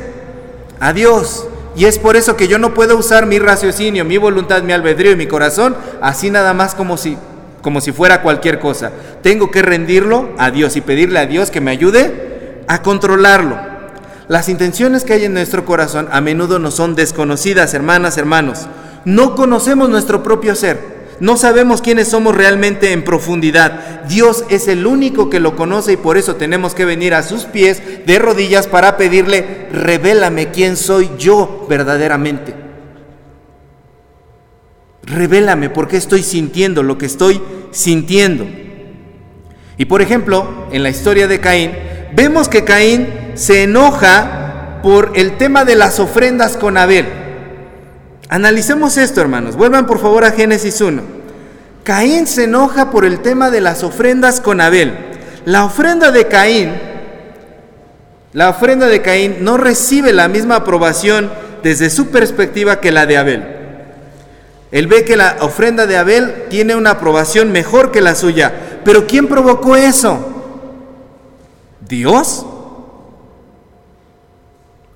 a 0.78 0.92
Dios. 0.92 1.48
Y 1.74 1.84
es 1.84 1.98
por 1.98 2.16
eso 2.16 2.36
que 2.36 2.48
yo 2.48 2.58
no 2.58 2.72
puedo 2.72 2.96
usar 2.96 3.26
mi 3.26 3.38
raciocinio, 3.38 4.04
mi 4.04 4.16
voluntad, 4.16 4.62
mi 4.62 4.72
albedrío 4.72 5.12
y 5.12 5.16
mi 5.16 5.26
corazón 5.26 5.76
así 6.00 6.30
nada 6.30 6.54
más 6.54 6.74
como 6.74 6.96
si 6.96 7.18
como 7.66 7.80
si 7.80 7.90
fuera 7.90 8.22
cualquier 8.22 8.60
cosa. 8.60 8.92
Tengo 9.24 9.50
que 9.50 9.60
rendirlo 9.60 10.30
a 10.38 10.52
Dios 10.52 10.76
y 10.76 10.82
pedirle 10.82 11.18
a 11.18 11.26
Dios 11.26 11.50
que 11.50 11.60
me 11.60 11.72
ayude 11.72 12.62
a 12.68 12.80
controlarlo. 12.80 13.58
Las 14.28 14.48
intenciones 14.48 15.02
que 15.02 15.14
hay 15.14 15.24
en 15.24 15.34
nuestro 15.34 15.64
corazón 15.64 16.06
a 16.12 16.20
menudo 16.20 16.60
no 16.60 16.70
son 16.70 16.94
desconocidas, 16.94 17.74
hermanas, 17.74 18.18
hermanos. 18.18 18.68
No 19.04 19.34
conocemos 19.34 19.88
nuestro 19.88 20.22
propio 20.22 20.54
ser. 20.54 20.78
No 21.18 21.36
sabemos 21.36 21.82
quiénes 21.82 22.06
somos 22.06 22.36
realmente 22.36 22.92
en 22.92 23.02
profundidad. 23.02 24.04
Dios 24.04 24.44
es 24.48 24.68
el 24.68 24.86
único 24.86 25.28
que 25.28 25.40
lo 25.40 25.56
conoce 25.56 25.94
y 25.94 25.96
por 25.96 26.16
eso 26.16 26.36
tenemos 26.36 26.72
que 26.72 26.84
venir 26.84 27.14
a 27.14 27.24
sus 27.24 27.46
pies 27.46 27.82
de 28.06 28.18
rodillas 28.20 28.68
para 28.68 28.96
pedirle, 28.96 29.66
revélame 29.72 30.52
quién 30.52 30.76
soy 30.76 31.10
yo 31.18 31.66
verdaderamente. 31.68 32.66
Revélame 35.06 35.70
por 35.70 35.86
qué 35.86 35.96
estoy 35.96 36.24
sintiendo 36.24 36.82
lo 36.82 36.98
que 36.98 37.06
estoy 37.06 37.40
sintiendo. 37.76 38.46
Y 39.76 39.84
por 39.84 40.00
ejemplo, 40.00 40.66
en 40.72 40.82
la 40.82 40.88
historia 40.88 41.28
de 41.28 41.40
Caín, 41.40 41.72
vemos 42.14 42.48
que 42.48 42.64
Caín 42.64 43.08
se 43.34 43.64
enoja 43.64 44.80
por 44.82 45.12
el 45.14 45.36
tema 45.36 45.64
de 45.64 45.76
las 45.76 46.00
ofrendas 46.00 46.56
con 46.56 46.78
Abel. 46.78 47.06
Analicemos 48.28 48.96
esto, 48.96 49.20
hermanos. 49.20 49.56
Vuelvan 49.56 49.86
por 49.86 50.00
favor 50.00 50.24
a 50.24 50.32
Génesis 50.32 50.80
1. 50.80 51.02
Caín 51.84 52.26
se 52.26 52.44
enoja 52.44 52.90
por 52.90 53.04
el 53.04 53.20
tema 53.20 53.50
de 53.50 53.60
las 53.60 53.84
ofrendas 53.84 54.40
con 54.40 54.60
Abel. 54.60 54.94
La 55.44 55.64
ofrenda 55.64 56.10
de 56.10 56.26
Caín, 56.26 56.72
la 58.32 58.48
ofrenda 58.50 58.86
de 58.86 59.02
Caín 59.02 59.36
no 59.40 59.56
recibe 59.58 60.12
la 60.12 60.28
misma 60.28 60.56
aprobación 60.56 61.30
desde 61.62 61.90
su 61.90 62.08
perspectiva 62.08 62.80
que 62.80 62.90
la 62.90 63.06
de 63.06 63.16
Abel. 63.18 63.55
Él 64.72 64.88
ve 64.88 65.04
que 65.04 65.16
la 65.16 65.36
ofrenda 65.40 65.86
de 65.86 65.96
Abel 65.96 66.46
tiene 66.50 66.74
una 66.74 66.92
aprobación 66.92 67.52
mejor 67.52 67.92
que 67.92 68.00
la 68.00 68.14
suya. 68.14 68.80
Pero 68.84 69.06
¿quién 69.06 69.28
provocó 69.28 69.76
eso? 69.76 70.18
¿Dios? 71.88 72.44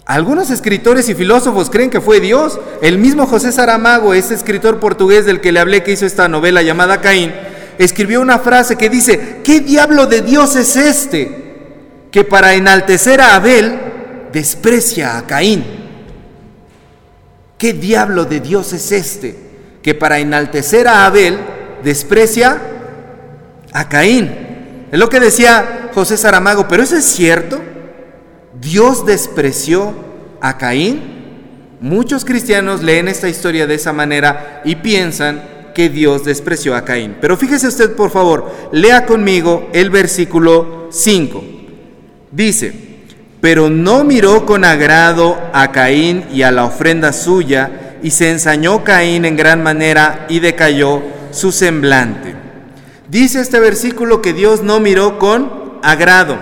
Algunos 0.04 0.50
escritores 0.50 1.08
y 1.08 1.14
filósofos 1.14 1.70
creen 1.70 1.90
que 1.90 2.00
fue 2.00 2.18
Dios. 2.18 2.58
El 2.82 2.98
mismo 2.98 3.26
José 3.26 3.52
Saramago, 3.52 4.12
ese 4.12 4.34
escritor 4.34 4.80
portugués 4.80 5.24
del 5.24 5.40
que 5.40 5.52
le 5.52 5.60
hablé 5.60 5.84
que 5.84 5.92
hizo 5.92 6.04
esta 6.04 6.26
novela 6.26 6.62
llamada 6.62 7.00
Caín, 7.00 7.32
escribió 7.78 8.20
una 8.20 8.40
frase 8.40 8.76
que 8.76 8.90
dice, 8.90 9.40
¿qué 9.44 9.60
diablo 9.60 10.06
de 10.06 10.22
Dios 10.22 10.56
es 10.56 10.74
este 10.74 12.08
que 12.10 12.24
para 12.24 12.54
enaltecer 12.54 13.20
a 13.20 13.36
Abel 13.36 13.78
desprecia 14.32 15.16
a 15.16 15.26
Caín? 15.28 15.64
¿Qué 17.56 17.72
diablo 17.72 18.24
de 18.24 18.40
Dios 18.40 18.72
es 18.72 18.90
este 18.90 19.49
que 19.82 19.94
para 19.94 20.18
enaltecer 20.18 20.88
a 20.88 21.06
Abel 21.06 21.38
desprecia 21.82 22.58
a 23.72 23.88
Caín? 23.88 24.30
Es 24.92 24.98
lo 24.98 25.08
que 25.08 25.20
decía 25.20 25.90
José 25.94 26.16
Saramago, 26.16 26.66
pero 26.68 26.82
eso 26.82 26.96
es 26.96 27.04
cierto. 27.04 27.60
Dios 28.60 29.06
despreció 29.06 29.94
a 30.40 30.58
Caín. 30.58 31.18
Muchos 31.80 32.24
cristianos 32.24 32.82
leen 32.82 33.08
esta 33.08 33.28
historia 33.28 33.66
de 33.66 33.74
esa 33.74 33.92
manera 33.92 34.60
y 34.64 34.76
piensan 34.76 35.42
que 35.74 35.88
Dios 35.88 36.24
despreció 36.24 36.74
a 36.74 36.84
Caín. 36.84 37.16
Pero 37.20 37.36
fíjese 37.36 37.68
usted, 37.68 37.94
por 37.94 38.10
favor, 38.10 38.52
lea 38.72 39.06
conmigo 39.06 39.68
el 39.72 39.90
versículo 39.90 40.88
5. 40.90 41.42
Dice, 42.32 42.90
pero 43.40 43.70
no 43.70 44.04
miró 44.04 44.44
con 44.44 44.64
agrado 44.64 45.38
a 45.52 45.72
Caín 45.72 46.24
y 46.32 46.42
a 46.42 46.50
la 46.50 46.64
ofrenda 46.64 47.12
suya, 47.12 47.79
y 48.02 48.10
se 48.10 48.30
ensañó 48.30 48.84
Caín 48.84 49.24
en 49.24 49.36
gran 49.36 49.62
manera 49.62 50.26
y 50.28 50.40
decayó 50.40 51.02
su 51.30 51.52
semblante. 51.52 52.34
Dice 53.08 53.40
este 53.40 53.58
versículo 53.58 54.22
que 54.22 54.32
Dios 54.32 54.62
no 54.62 54.80
miró 54.80 55.18
con 55.18 55.78
agrado. 55.82 56.38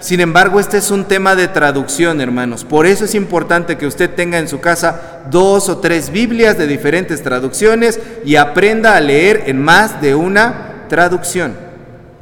Sin 0.00 0.20
embargo, 0.20 0.60
este 0.60 0.78
es 0.78 0.90
un 0.90 1.04
tema 1.06 1.34
de 1.34 1.48
traducción, 1.48 2.20
hermanos. 2.20 2.64
Por 2.64 2.86
eso 2.86 3.04
es 3.04 3.14
importante 3.14 3.76
que 3.76 3.86
usted 3.86 4.10
tenga 4.14 4.38
en 4.38 4.48
su 4.48 4.60
casa 4.60 5.22
dos 5.30 5.68
o 5.68 5.78
tres 5.78 6.10
Biblias 6.10 6.56
de 6.56 6.66
diferentes 6.66 7.22
traducciones 7.22 7.98
y 8.24 8.36
aprenda 8.36 8.96
a 8.96 9.00
leer 9.00 9.44
en 9.46 9.60
más 9.60 10.00
de 10.00 10.14
una 10.14 10.84
traducción. 10.88 11.54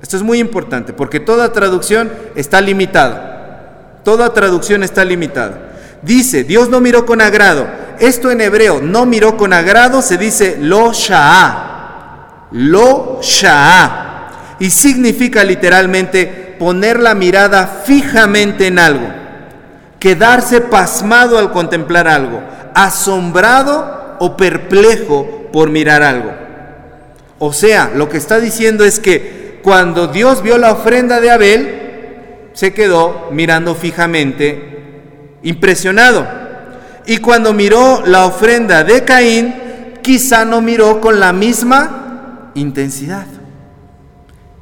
Esto 0.01 0.17
es 0.17 0.23
muy 0.23 0.39
importante 0.39 0.93
porque 0.93 1.21
toda 1.21 1.53
traducción 1.53 2.11
está 2.35 2.61
limitada. 2.61 4.01
Toda 4.05 4.33
traducción 4.33 4.83
está 4.83 5.05
limitada. 5.05 5.73
Dice, 6.03 6.45
Dios 6.45 6.69
no 6.69 6.81
miró 6.81 7.07
con 7.07 7.21
agrado. 7.21 7.67
Esto 7.99 8.31
en 8.31 8.41
hebreo, 8.41 8.81
no 8.81 9.07
miró 9.07 9.37
con 9.37 9.53
agrado, 9.53 10.03
se 10.03 10.17
dice 10.17 10.57
lo 10.61 10.93
sha'a. 10.93 12.49
Lo 12.53 13.21
sha'a. 13.23 14.57
Y 14.59 14.71
significa 14.71 15.45
literalmente 15.45 16.57
poner 16.59 17.01
la 17.01 17.15
mirada 17.15 17.67
fijamente 17.85 18.69
en 18.69 18.79
algo, 18.79 19.09
quedarse 19.99 20.61
pasmado 20.61 21.39
al 21.39 21.51
contemplar 21.53 22.09
algo, 22.09 22.43
asombrado 22.75 24.17
o 24.21 24.37
perplejo 24.37 25.49
por 25.53 25.71
mirar 25.71 26.03
algo. 26.03 26.33
O 27.39 27.53
sea, 27.53 27.91
lo 27.95 28.09
que 28.09 28.19
está 28.19 28.41
diciendo 28.41 28.85
es 28.85 29.01
que 29.01 29.61
cuando 29.63 30.07
Dios 30.07 30.43
vio 30.43 30.59
la 30.59 30.73
ofrenda 30.73 31.21
de 31.21 31.31
Abel, 31.31 31.81
se 32.53 32.73
quedó 32.73 33.29
mirando 33.33 33.75
fijamente, 33.75 35.39
impresionado. 35.43 36.44
Y 37.07 37.19
cuando 37.19 37.53
miró 37.53 38.03
la 38.07 38.27
ofrenda 38.27 38.85
de 38.85 39.05
Caín, 39.05 39.55
quizá 40.03 40.45
no 40.45 40.61
miró 40.61 41.01
con 41.01 41.21
la 41.21 41.33
misma 41.33 42.51
intensidad. 42.55 43.27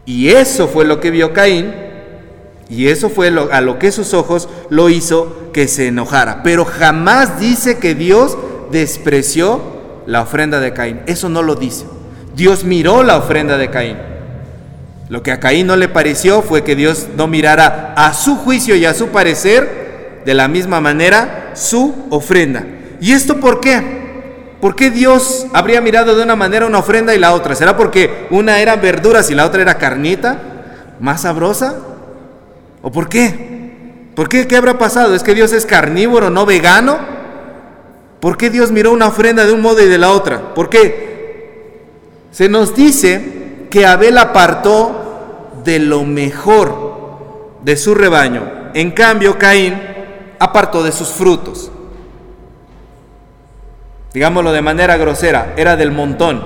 Y 0.04 0.28
eso 0.30 0.68
fue 0.68 0.84
lo 0.84 1.00
que 1.00 1.10
vio 1.10 1.32
Caín 1.32 1.72
y 2.68 2.88
eso 2.88 3.10
fue 3.10 3.28
a 3.28 3.60
lo 3.60 3.78
que 3.78 3.92
sus 3.92 4.14
ojos 4.14 4.48
lo 4.70 4.88
hizo 4.88 5.50
que 5.52 5.68
se 5.68 5.88
enojara. 5.88 6.42
Pero 6.42 6.64
jamás 6.64 7.38
dice 7.38 7.78
que 7.78 7.94
Dios 7.94 8.38
despreció 8.70 9.60
la 10.06 10.22
ofrenda 10.22 10.58
de 10.58 10.72
Caín. 10.72 11.00
Eso 11.06 11.28
no 11.28 11.42
lo 11.42 11.54
dice. 11.54 11.84
Dios 12.34 12.64
miró 12.64 13.02
la 13.02 13.18
ofrenda 13.18 13.58
de 13.58 13.68
Caín. 13.68 13.98
Lo 15.10 15.22
que 15.22 15.32
a 15.32 15.38
Caín 15.38 15.66
no 15.66 15.76
le 15.76 15.88
pareció 15.88 16.40
fue 16.40 16.64
que 16.64 16.74
Dios 16.74 17.08
no 17.14 17.26
mirara 17.26 17.92
a 17.94 18.14
su 18.14 18.36
juicio 18.36 18.74
y 18.74 18.86
a 18.86 18.94
su 18.94 19.08
parecer 19.08 19.81
de 20.24 20.34
la 20.34 20.48
misma 20.48 20.80
manera 20.80 21.52
su 21.54 22.06
ofrenda. 22.10 22.64
¿Y 23.00 23.12
esto 23.12 23.40
por 23.40 23.60
qué? 23.60 24.02
¿Por 24.60 24.76
qué 24.76 24.90
Dios 24.90 25.46
habría 25.52 25.80
mirado 25.80 26.14
de 26.14 26.22
una 26.22 26.36
manera 26.36 26.66
una 26.66 26.78
ofrenda 26.78 27.14
y 27.14 27.18
la 27.18 27.32
otra? 27.32 27.56
¿Será 27.56 27.76
porque 27.76 28.28
una 28.30 28.60
era 28.60 28.76
verduras 28.76 29.30
y 29.30 29.34
la 29.34 29.44
otra 29.44 29.62
era 29.62 29.76
carnita? 29.76 30.38
¿Más 31.00 31.22
sabrosa? 31.22 31.78
¿O 32.80 32.92
por 32.92 33.08
qué? 33.08 34.10
¿Por 34.14 34.28
qué? 34.28 34.46
¿Qué 34.46 34.56
habrá 34.56 34.78
pasado? 34.78 35.14
¿Es 35.14 35.24
que 35.24 35.34
Dios 35.34 35.52
es 35.52 35.66
carnívoro, 35.66 36.30
no 36.30 36.46
vegano? 36.46 36.98
¿Por 38.20 38.36
qué 38.36 38.50
Dios 38.50 38.70
miró 38.70 38.92
una 38.92 39.08
ofrenda 39.08 39.44
de 39.44 39.52
un 39.52 39.62
modo 39.62 39.82
y 39.82 39.88
de 39.88 39.98
la 39.98 40.12
otra? 40.12 40.54
¿Por 40.54 40.68
qué? 40.68 41.80
Se 42.30 42.48
nos 42.48 42.76
dice 42.76 43.66
que 43.68 43.84
Abel 43.84 44.16
apartó 44.16 45.50
de 45.64 45.80
lo 45.80 46.04
mejor 46.04 47.58
de 47.64 47.76
su 47.76 47.94
rebaño. 47.94 48.70
En 48.74 48.92
cambio, 48.92 49.38
Caín 49.38 49.91
apartó 50.42 50.82
de 50.82 50.92
sus 50.92 51.08
frutos 51.08 51.70
digámoslo 54.12 54.52
de 54.52 54.62
manera 54.62 54.96
grosera, 54.96 55.54
era 55.56 55.76
del 55.76 55.90
montón, 55.90 56.42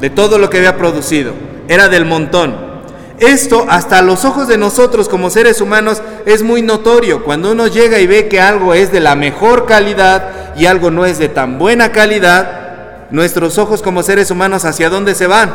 de 0.00 0.10
todo 0.10 0.38
lo 0.38 0.50
que 0.50 0.58
había 0.58 0.76
producido, 0.76 1.32
era 1.68 1.88
del 1.88 2.04
montón. 2.04 2.74
Esto 3.18 3.66
hasta 3.68 4.02
los 4.02 4.24
ojos 4.24 4.48
de 4.48 4.58
nosotros 4.58 5.08
como 5.08 5.30
seres 5.30 5.60
humanos 5.60 6.02
es 6.26 6.42
muy 6.42 6.62
notorio. 6.62 7.22
Cuando 7.22 7.52
uno 7.52 7.68
llega 7.68 8.00
y 8.00 8.08
ve 8.08 8.28
que 8.28 8.40
algo 8.40 8.74
es 8.74 8.90
de 8.90 8.98
la 8.98 9.14
mejor 9.14 9.66
calidad 9.66 10.54
y 10.56 10.66
algo 10.66 10.90
no 10.90 11.06
es 11.06 11.18
de 11.18 11.28
tan 11.28 11.58
buena 11.58 11.92
calidad, 11.92 13.08
nuestros 13.10 13.56
ojos 13.58 13.82
como 13.82 14.02
seres 14.02 14.30
humanos 14.32 14.64
hacia 14.64 14.90
dónde 14.90 15.14
se 15.14 15.28
van? 15.28 15.54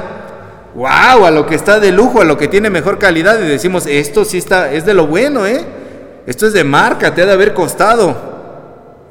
¡Wow! 0.73 1.25
A 1.25 1.31
lo 1.31 1.45
que 1.45 1.55
está 1.55 1.79
de 1.81 1.91
lujo, 1.91 2.21
a 2.21 2.25
lo 2.25 2.37
que 2.37 2.47
tiene 2.47 2.69
mejor 2.69 2.97
calidad 2.97 3.39
y 3.41 3.47
decimos, 3.47 3.85
esto 3.85 4.23
sí 4.23 4.37
está, 4.37 4.71
es 4.71 4.85
de 4.85 4.93
lo 4.93 5.07
bueno, 5.07 5.45
¿eh? 5.45 5.65
Esto 6.29 6.45
es 6.45 6.53
de 6.53 6.63
marca, 6.63 7.15
te 7.15 7.23
ha 7.23 7.25
de 7.25 7.31
haber 7.31 7.55
costado. 7.55 8.15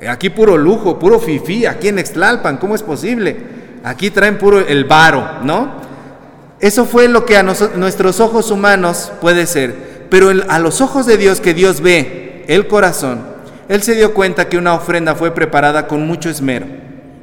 Aquí 0.08 0.30
puro 0.30 0.56
lujo, 0.56 1.00
puro 1.00 1.18
fifí, 1.18 1.66
aquí 1.66 1.88
en 1.88 1.98
Extlalpan, 1.98 2.58
¿cómo 2.58 2.76
es 2.76 2.84
posible? 2.84 3.36
Aquí 3.82 4.10
traen 4.10 4.38
puro 4.38 4.60
el 4.60 4.84
varo, 4.84 5.40
¿no? 5.42 5.68
Eso 6.60 6.84
fue 6.84 7.08
lo 7.08 7.26
que 7.26 7.36
a 7.36 7.42
nuestros 7.42 8.20
ojos 8.20 8.52
humanos 8.52 9.10
puede 9.20 9.46
ser, 9.46 10.06
pero 10.08 10.30
a 10.48 10.60
los 10.60 10.80
ojos 10.80 11.06
de 11.06 11.16
Dios 11.16 11.40
que 11.40 11.54
Dios 11.54 11.80
ve 11.80 12.44
el 12.46 12.68
corazón, 12.68 13.22
Él 13.68 13.82
se 13.82 13.96
dio 13.96 14.14
cuenta 14.14 14.48
que 14.48 14.56
una 14.56 14.74
ofrenda 14.74 15.16
fue 15.16 15.32
preparada 15.32 15.88
con 15.88 16.06
mucho 16.06 16.30
esmero, 16.30 16.66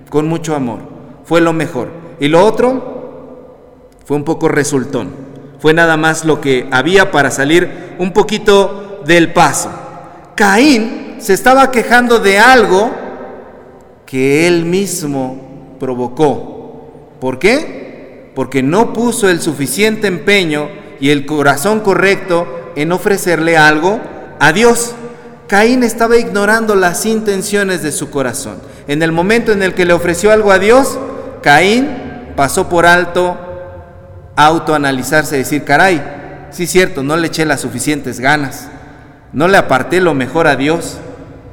con 0.09 0.27
mucho 0.27 0.57
amor, 0.57 0.79
fue 1.23 1.39
lo 1.39 1.53
mejor. 1.53 1.87
Y 2.19 2.27
lo 2.27 2.45
otro 2.45 3.85
fue 4.03 4.17
un 4.17 4.25
poco 4.25 4.49
resultón, 4.49 5.11
fue 5.57 5.73
nada 5.73 5.95
más 5.95 6.25
lo 6.25 6.41
que 6.41 6.67
había 6.69 7.11
para 7.11 7.31
salir 7.31 7.95
un 7.97 8.11
poquito 8.11 9.01
del 9.05 9.31
paso. 9.31 9.83
Caín 10.35 11.15
se 11.19 11.33
estaba 11.33 11.71
quejando 11.71 12.19
de 12.19 12.39
algo 12.39 12.91
que 14.05 14.47
él 14.47 14.65
mismo 14.65 15.77
provocó. 15.79 17.15
¿Por 17.19 17.39
qué? 17.39 18.31
Porque 18.35 18.61
no 18.61 18.93
puso 18.93 19.29
el 19.29 19.41
suficiente 19.41 20.07
empeño 20.07 20.69
y 20.99 21.09
el 21.09 21.25
corazón 21.25 21.79
correcto 21.79 22.71
en 22.75 22.91
ofrecerle 22.91 23.57
algo 23.57 24.01
a 24.39 24.51
Dios. 24.51 24.93
Caín 25.47 25.83
estaba 25.83 26.17
ignorando 26.17 26.75
las 26.75 27.05
intenciones 27.05 27.81
de 27.81 27.91
su 27.91 28.09
corazón. 28.09 28.57
En 28.87 29.01
el 29.03 29.11
momento 29.11 29.51
en 29.51 29.63
el 29.63 29.73
que 29.73 29.85
le 29.85 29.93
ofreció 29.93 30.31
algo 30.31 30.51
a 30.51 30.59
Dios, 30.59 30.99
Caín 31.41 31.87
pasó 32.35 32.67
por 32.67 32.85
alto 32.85 33.37
autoanalizarse 34.35 35.35
y 35.35 35.39
decir, 35.39 35.63
caray, 35.63 36.03
sí 36.51 36.67
cierto, 36.67 37.03
no 37.03 37.15
le 37.15 37.27
eché 37.27 37.45
las 37.45 37.61
suficientes 37.61 38.19
ganas, 38.19 38.67
no 39.35 39.49
le 39.49 39.57
aparté 39.57 39.99
lo 39.99 40.13
mejor 40.13 40.47
a 40.47 40.55
Dios. 40.55 40.97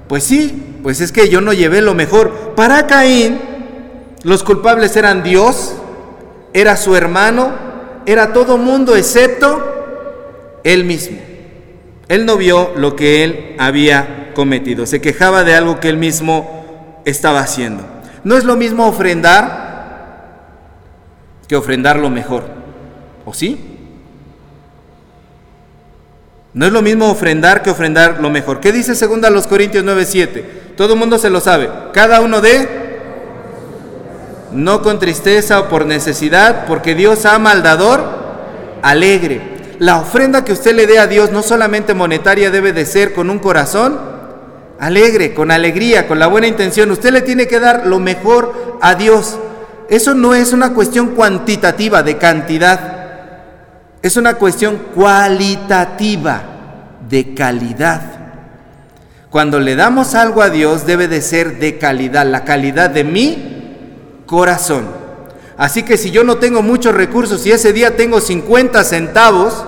Pues 0.09 0.23
sí, 0.23 0.79
pues 0.83 1.01
es 1.01 1.11
que 1.11 1.29
yo 1.29 1.41
no 1.41 1.53
llevé 1.53 1.83
lo 1.83 1.95
mejor. 1.95 2.55
Para 2.55 2.87
Caín, 2.87 3.41
los 4.23 4.45
culpables 4.45 4.97
eran 4.97 5.25
Dios, 5.25 5.75
era 6.55 6.77
su 6.77 6.95
hermano, 6.95 7.51
era 8.07 8.33
todo 8.33 8.57
mundo 8.57 8.95
excepto 8.95 10.61
él 10.63 10.85
mismo. 10.85 11.19
Él 12.07 12.25
no 12.25 12.37
vio 12.37 12.71
lo 12.77 12.95
que 12.95 13.25
él 13.25 13.57
había 13.59 14.31
cometido, 14.35 14.87
se 14.87 15.01
quejaba 15.01 15.43
de 15.43 15.55
algo 15.55 15.81
que 15.81 15.89
él 15.89 15.97
mismo 15.97 17.03
estaba 17.05 17.41
haciendo. 17.41 17.85
No 18.23 18.37
es 18.37 18.45
lo 18.45 18.55
mismo 18.55 18.87
ofrendar 18.87 19.73
que 21.49 21.57
ofrendar 21.57 21.99
lo 21.99 22.11
mejor, 22.11 22.45
¿o 23.25 23.35
sí? 23.35 23.72
No 26.55 26.67
es 26.67 26.73
lo 26.73 26.83
mismo 26.83 27.11
ofrendar 27.11 27.63
que 27.63 27.71
ofrendar 27.71 28.19
lo 28.21 28.31
mejor. 28.31 28.61
¿Qué 28.61 28.73
dice 28.73 28.95
segunda 28.95 29.31
los 29.31 29.47
Corintios 29.47 29.85
9:7? 29.85 30.45
Todo 30.77 30.95
el 30.95 30.99
mundo 30.99 31.19
se 31.19 31.31
lo 31.31 31.41
sabe. 31.41 31.71
Cada 31.93 32.21
uno 32.21 32.41
de 32.41 32.83
no 34.53 34.83
con 34.83 34.99
tristeza 34.99 35.61
o 35.61 35.69
por 35.69 35.87
necesidad, 35.87 36.67
porque 36.67 36.95
Dios 36.95 37.25
ama 37.25 37.53
al 37.53 37.63
dador 37.63 38.03
alegre 38.83 39.53
la 39.83 39.99
ofrenda 39.99 40.45
que 40.45 40.53
usted 40.53 40.77
le 40.77 40.87
dé 40.87 41.01
a 41.01 41.09
Dios, 41.09 41.33
no 41.33 41.43
solamente 41.43 41.93
monetaria, 41.93 42.53
debe 42.53 42.73
de 42.73 42.87
ser 42.87 43.15
con 43.15 43.31
un 43.31 43.41
corazón 43.41 43.99
alegre, 44.79 45.35
con 45.35 45.51
alegría, 45.51 46.07
con 46.07 46.21
la 46.21 46.29
buena 46.29 46.47
intención. 46.47 46.93
Usted 46.93 47.11
le 47.11 47.21
tiene 47.21 47.49
que 47.49 47.59
dar 47.59 47.85
lo 47.87 47.99
mejor 47.99 48.79
a 48.81 48.95
Dios. 48.95 49.39
Eso 49.89 50.15
no 50.15 50.37
es 50.37 50.53
una 50.53 50.73
cuestión 50.73 51.17
cuantitativa 51.17 52.05
de 52.05 52.17
cantidad, 52.17 52.92
es 54.03 54.17
una 54.17 54.35
cuestión 54.35 54.79
cualitativa 54.95 56.43
de 57.09 57.35
calidad. 57.35 58.03
Cuando 59.31 59.61
le 59.61 59.77
damos 59.77 60.15
algo 60.15 60.43
a 60.43 60.51
Dios 60.51 60.85
debe 60.85 61.09
de 61.09 61.23
ser 61.23 61.59
de 61.59 61.79
calidad, 61.79 62.27
la 62.27 62.45
calidad 62.45 62.91
de 62.91 63.05
mi 63.05 64.25
corazón. 64.27 64.87
Así 65.57 65.85
que 65.85 65.97
si 65.97 66.11
yo 66.11 66.25
no 66.25 66.37
tengo 66.37 66.63
muchos 66.63 66.95
recursos 66.95 67.47
y 67.47 67.53
ese 67.53 67.73
día 67.73 67.97
tengo 67.97 68.21
50 68.21 68.83
centavos, 68.85 69.65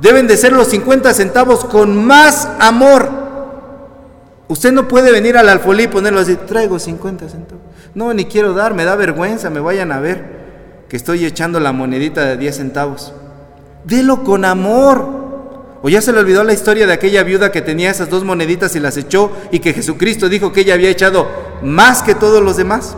deben 0.00 0.26
de 0.26 0.36
ser 0.36 0.52
los 0.52 0.68
50 0.68 1.14
centavos 1.14 1.64
con 1.64 2.04
más 2.04 2.48
amor. 2.58 3.08
Usted 4.48 4.72
no 4.72 4.88
puede 4.88 5.12
venir 5.12 5.38
al 5.38 5.48
alfolí 5.48 5.84
y 5.84 5.88
ponerlo 5.88 6.20
así, 6.20 6.34
traigo 6.34 6.78
50 6.78 7.28
centavos. 7.28 7.64
No, 7.94 8.12
ni 8.12 8.24
quiero 8.24 8.54
dar, 8.54 8.74
me 8.74 8.84
da 8.84 8.96
vergüenza, 8.96 9.48
me 9.50 9.60
vayan 9.60 9.92
a 9.92 10.00
ver 10.00 10.42
que 10.88 10.96
estoy 10.96 11.24
echando 11.24 11.60
la 11.60 11.72
monedita 11.72 12.24
de 12.24 12.36
10 12.36 12.56
centavos. 12.56 13.14
Delo 13.84 14.24
con 14.24 14.44
amor. 14.44 15.22
¿O 15.82 15.88
ya 15.88 16.00
se 16.00 16.12
le 16.12 16.20
olvidó 16.20 16.44
la 16.44 16.52
historia 16.52 16.86
de 16.86 16.92
aquella 16.92 17.24
viuda 17.24 17.50
que 17.50 17.60
tenía 17.60 17.90
esas 17.90 18.08
dos 18.08 18.24
moneditas 18.24 18.76
y 18.76 18.80
las 18.80 18.96
echó 18.96 19.32
y 19.50 19.58
que 19.58 19.72
Jesucristo 19.72 20.28
dijo 20.28 20.52
que 20.52 20.60
ella 20.60 20.74
había 20.74 20.90
echado 20.90 21.28
más 21.62 22.02
que 22.02 22.14
todos 22.14 22.42
los 22.42 22.56
demás? 22.56 22.96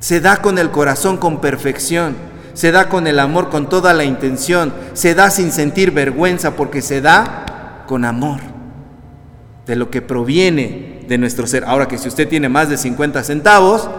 Se 0.00 0.20
da 0.20 0.38
con 0.38 0.58
el 0.58 0.70
corazón 0.70 1.16
con 1.16 1.40
perfección 1.40 2.16
se 2.56 2.72
da 2.72 2.88
con 2.88 3.06
el 3.06 3.18
amor, 3.18 3.50
con 3.50 3.68
toda 3.68 3.92
la 3.92 4.04
intención, 4.04 4.72
se 4.94 5.14
da 5.14 5.30
sin 5.30 5.52
sentir 5.52 5.90
vergüenza 5.90 6.56
porque 6.56 6.80
se 6.80 7.02
da 7.02 7.84
con 7.86 8.02
amor 8.06 8.40
de 9.66 9.76
lo 9.76 9.90
que 9.90 10.00
proviene 10.00 11.04
de 11.06 11.18
nuestro 11.18 11.46
ser. 11.46 11.64
Ahora 11.64 11.86
que 11.86 11.98
si 11.98 12.08
usted 12.08 12.26
tiene 12.26 12.48
más 12.48 12.70
de 12.70 12.78
50 12.78 13.22
centavos, 13.24 13.90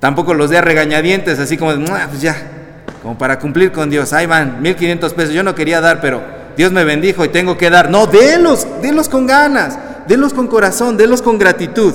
tampoco 0.00 0.34
los 0.34 0.50
dé 0.50 0.58
a 0.58 0.62
regañadientes, 0.62 1.38
así 1.38 1.56
como, 1.56 1.72
pues 1.72 2.20
ya, 2.20 2.53
como 3.04 3.18
para 3.18 3.38
cumplir 3.38 3.70
con 3.70 3.90
Dios. 3.90 4.14
Ahí 4.14 4.24
van, 4.24 4.62
1500 4.62 5.12
pesos. 5.12 5.34
Yo 5.34 5.42
no 5.42 5.54
quería 5.54 5.82
dar, 5.82 6.00
pero 6.00 6.22
Dios 6.56 6.72
me 6.72 6.84
bendijo 6.84 7.22
y 7.22 7.28
tengo 7.28 7.58
que 7.58 7.68
dar. 7.68 7.90
No, 7.90 8.06
délos, 8.06 8.66
délos 8.80 9.10
con 9.10 9.26
ganas, 9.26 9.78
délos 10.08 10.32
con 10.32 10.46
corazón, 10.46 10.96
délos 10.96 11.20
con 11.20 11.36
gratitud. 11.36 11.92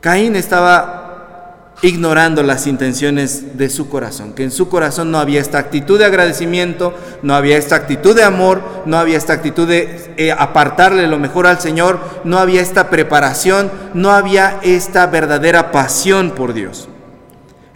Caín 0.00 0.36
estaba 0.36 1.74
ignorando 1.82 2.42
las 2.42 2.66
intenciones 2.66 3.58
de 3.58 3.68
su 3.68 3.90
corazón, 3.90 4.32
que 4.32 4.42
en 4.42 4.50
su 4.50 4.70
corazón 4.70 5.10
no 5.10 5.18
había 5.18 5.42
esta 5.42 5.58
actitud 5.58 5.98
de 5.98 6.06
agradecimiento, 6.06 6.94
no 7.20 7.34
había 7.34 7.58
esta 7.58 7.76
actitud 7.76 8.16
de 8.16 8.24
amor, 8.24 8.62
no 8.86 8.96
había 8.96 9.18
esta 9.18 9.34
actitud 9.34 9.68
de 9.68 10.14
eh, 10.16 10.32
apartarle 10.32 11.06
lo 11.08 11.18
mejor 11.18 11.46
al 11.46 11.60
Señor, 11.60 12.00
no 12.24 12.38
había 12.38 12.62
esta 12.62 12.88
preparación, 12.88 13.70
no 13.92 14.12
había 14.12 14.60
esta 14.62 15.06
verdadera 15.08 15.72
pasión 15.72 16.30
por 16.30 16.54
Dios. 16.54 16.88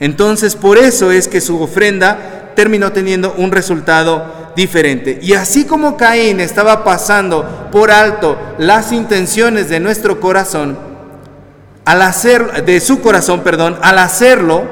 Entonces 0.01 0.57
por 0.57 0.79
eso 0.79 1.13
es 1.13 1.29
que 1.29 1.41
su 1.41 1.63
ofrenda 1.63 2.53
terminó 2.57 2.91
teniendo 2.93 3.35
un 3.37 3.53
resultado 3.53 4.53
diferente. 4.57 5.19
Y 5.23 5.35
así 5.35 5.65
como 5.67 5.97
Caín 5.97 6.41
estaba 6.41 6.83
pasando 6.83 7.69
por 7.71 7.91
alto 7.91 8.37
las 8.59 8.93
intenciones 8.93 9.69
de 9.69 9.79
nuestro 9.79 10.21
corazón, 10.21 10.77
al 11.85 12.03
hacer, 12.03 12.65
de 12.65 12.81
su 12.81 13.01
corazón, 13.01 13.41
perdón, 13.41 13.79
al 13.83 13.99
hacerlo, 13.99 14.63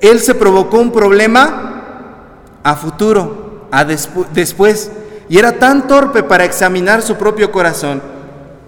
él 0.00 0.20
se 0.20 0.34
provocó 0.34 0.78
un 0.78 0.92
problema 0.92 2.60
a 2.62 2.76
futuro, 2.76 3.68
a 3.70 3.84
después. 3.84 4.90
Y 5.28 5.38
era 5.38 5.52
tan 5.52 5.86
torpe 5.86 6.22
para 6.22 6.44
examinar 6.44 7.02
su 7.02 7.16
propio 7.16 7.52
corazón 7.52 8.02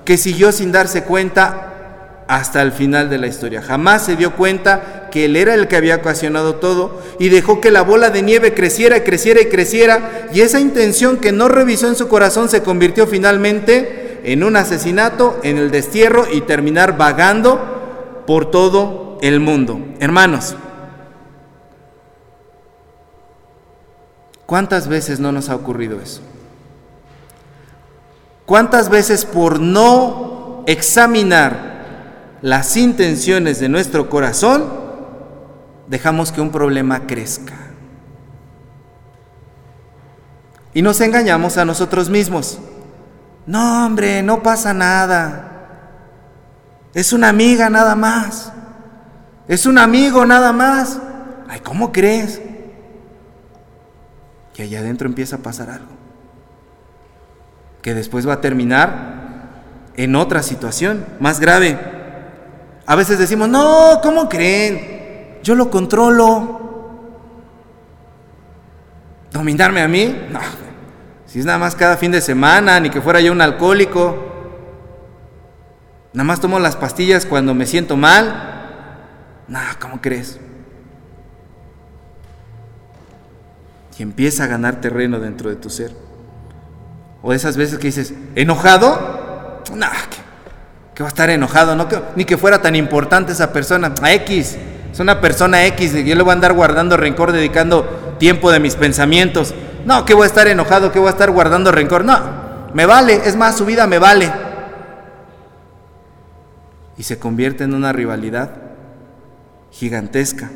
que 0.05 0.17
siguió 0.17 0.53
sin 0.53 0.73
darse 0.73 1.05
cuenta 1.05 2.25
hasta 2.29 2.63
el 2.63 2.73
final 2.73 3.09
de 3.11 3.19
la 3.19 3.27
historia. 3.27 3.63
Jamás 3.63 4.05
se 4.05 4.17
dio 4.17 4.37
cuenta 4.37 5.00
que 5.11 5.27
él 5.27 5.37
era 5.37 5.55
el 5.55 5.69
que 5.69 5.77
había 5.77 5.97
ocasionado 5.97 6.57
todo 6.57 7.01
y 7.19 7.29
dejó 7.29 7.61
que 7.61 7.71
la 7.71 7.83
bola 7.83 8.11
de 8.11 8.23
nieve 8.23 8.55
creciera 8.55 8.97
y 8.99 9.01
creciera 9.03 9.41
y 9.41 9.47
creciera 9.47 10.29
y 10.33 10.41
esa 10.41 10.61
intención 10.61 11.19
que 11.19 11.33
no 11.33 11.49
revisó 11.49 11.89
en 11.89 11.97
su 11.97 12.09
corazón 12.09 12.49
se 12.49 12.63
convirtió 12.63 13.07
finalmente 13.07 14.21
en 14.25 14.45
un 14.45 14.57
asesinato, 14.57 15.39
en 15.43 15.59
el 15.59 15.71
destierro 15.71 16.27
y 16.31 16.43
terminar 16.43 16.97
vagando 16.97 18.23
por 18.27 18.51
todo 18.51 19.19
el 19.23 19.41
mundo. 19.41 19.81
Hermanos, 19.99 20.57
¿cuántas 24.47 24.89
veces 24.89 25.21
no 25.21 25.33
nos 25.33 25.49
ha 25.49 25.57
ocurrido 25.57 26.01
eso? 26.01 26.21
¿Cuántas 28.47 28.89
veces 28.89 29.25
por 29.25 29.61
no 29.61 30.65
examinar 30.67 31.71
las 32.43 32.77
intenciones 32.77 33.61
de 33.61 33.69
nuestro 33.69 34.09
corazón, 34.09 34.80
dejamos 35.91 36.31
que 36.31 36.41
un 36.41 36.51
problema 36.51 37.07
crezca? 37.07 37.55
Y 40.73 40.83
nos 40.83 41.01
engañamos 41.01 41.59
a 41.59 41.65
nosotros 41.65 42.09
mismos. 42.09 42.61
No, 43.45 43.87
hombre, 43.87 44.23
no 44.23 44.43
pasa 44.43 44.73
nada. 44.73 45.49
Es 46.95 47.13
una 47.13 47.29
amiga 47.29 47.69
nada 47.69 47.97
más. 47.97 48.53
Es 49.49 49.67
un 49.67 49.79
amigo 49.79 50.25
nada 50.25 50.53
más. 50.53 51.01
Ay, 51.49 51.59
¿cómo 51.59 51.91
crees? 51.91 52.41
Que 54.55 54.63
allá 54.63 54.79
adentro 54.79 55.09
empieza 55.09 55.37
a 55.37 55.41
pasar 55.41 55.71
algo. 55.71 55.91
Que 57.83 57.95
después 57.95 58.29
va 58.29 58.35
a 58.35 58.41
terminar 58.41 59.19
en 59.97 60.15
otra 60.15 60.45
situación 60.45 61.05
más 61.19 61.41
grave. 61.41 61.79
A 62.87 62.95
veces 62.95 63.19
decimos, 63.19 63.49
no, 63.49 63.99
¿cómo 64.05 64.29
creen? 64.29 65.00
Yo 65.43 65.55
lo 65.55 65.71
controlo. 65.71 66.61
¿Dominarme 69.33 69.81
a 69.81 69.89
mí? 69.89 70.17
No, 70.31 70.41
si 71.27 71.39
es 71.39 71.45
nada 71.45 71.59
más 71.59 71.77
cada 71.77 71.97
fin 71.97 72.11
de 72.11 72.21
semana, 72.21 72.81
ni 72.81 72.91
que 72.91 73.01
fuera 73.01 73.21
yo 73.21 73.33
un 73.33 73.41
alcohólico. 73.41 74.27
Nada 76.13 76.25
más 76.25 76.41
tomo 76.41 76.59
las 76.59 76.75
pastillas 76.75 77.25
cuando 77.25 77.55
me 77.55 77.67
siento 77.67 77.97
mal. 77.97 78.59
No, 79.47 79.61
¿cómo 79.81 80.01
crees? 80.01 80.41
Y 83.97 84.03
empieza 84.03 84.45
a 84.45 84.47
ganar 84.47 84.81
terreno 84.81 85.21
dentro 85.21 85.51
de 85.51 85.57
tu 85.57 85.69
ser. 85.69 85.93
O 87.23 87.35
esas 87.35 87.59
veces 87.59 87.79
que 87.79 87.89
dices, 87.89 88.15
¿enojado? 88.35 89.63
No, 89.75 89.87
que, 90.95 91.03
va 91.03 91.09
a 91.09 91.11
estar 91.11 91.29
enojado, 91.29 91.77
no 91.77 91.87
ni 92.17 92.25
que 92.25 92.39
fuera 92.39 92.63
tan 92.63 92.75
importante 92.77 93.33
esa 93.33 93.53
persona. 93.53 93.95
A 94.01 94.13
X, 94.15 94.57
es 94.93 94.99
una 95.01 95.21
persona 95.21 95.65
X, 95.67 95.93
yo 96.05 96.15
le 96.15 96.23
voy 96.23 96.31
a 96.31 96.35
andar 96.35 96.53
guardando 96.53 96.97
rencor, 96.97 97.33
dedicando 97.33 98.17
tiempo 98.19 98.51
de 98.51 98.61
mis 98.61 98.75
pensamientos. 98.75 99.55
No, 99.85 100.05
que 100.05 100.15
voy 100.15 100.25
a 100.25 100.27
estar 100.27 100.49
enojado, 100.49 100.93
que 100.93 100.99
voy 100.99 101.09
a 101.09 101.13
estar 101.13 101.31
guardando 101.31 101.73
rencor. 101.73 102.05
No, 102.05 102.19
me 102.75 102.87
vale, 102.87 103.21
es 103.25 103.37
más, 103.37 103.57
su 103.57 103.65
vida 103.65 103.87
me 103.87 103.99
vale. 103.99 104.31
Y 106.99 107.03
se 107.03 107.19
convierte 107.19 107.65
en 107.65 107.75
una 107.75 107.93
rivalidad 107.93 108.51
gigantesca. 109.71 110.51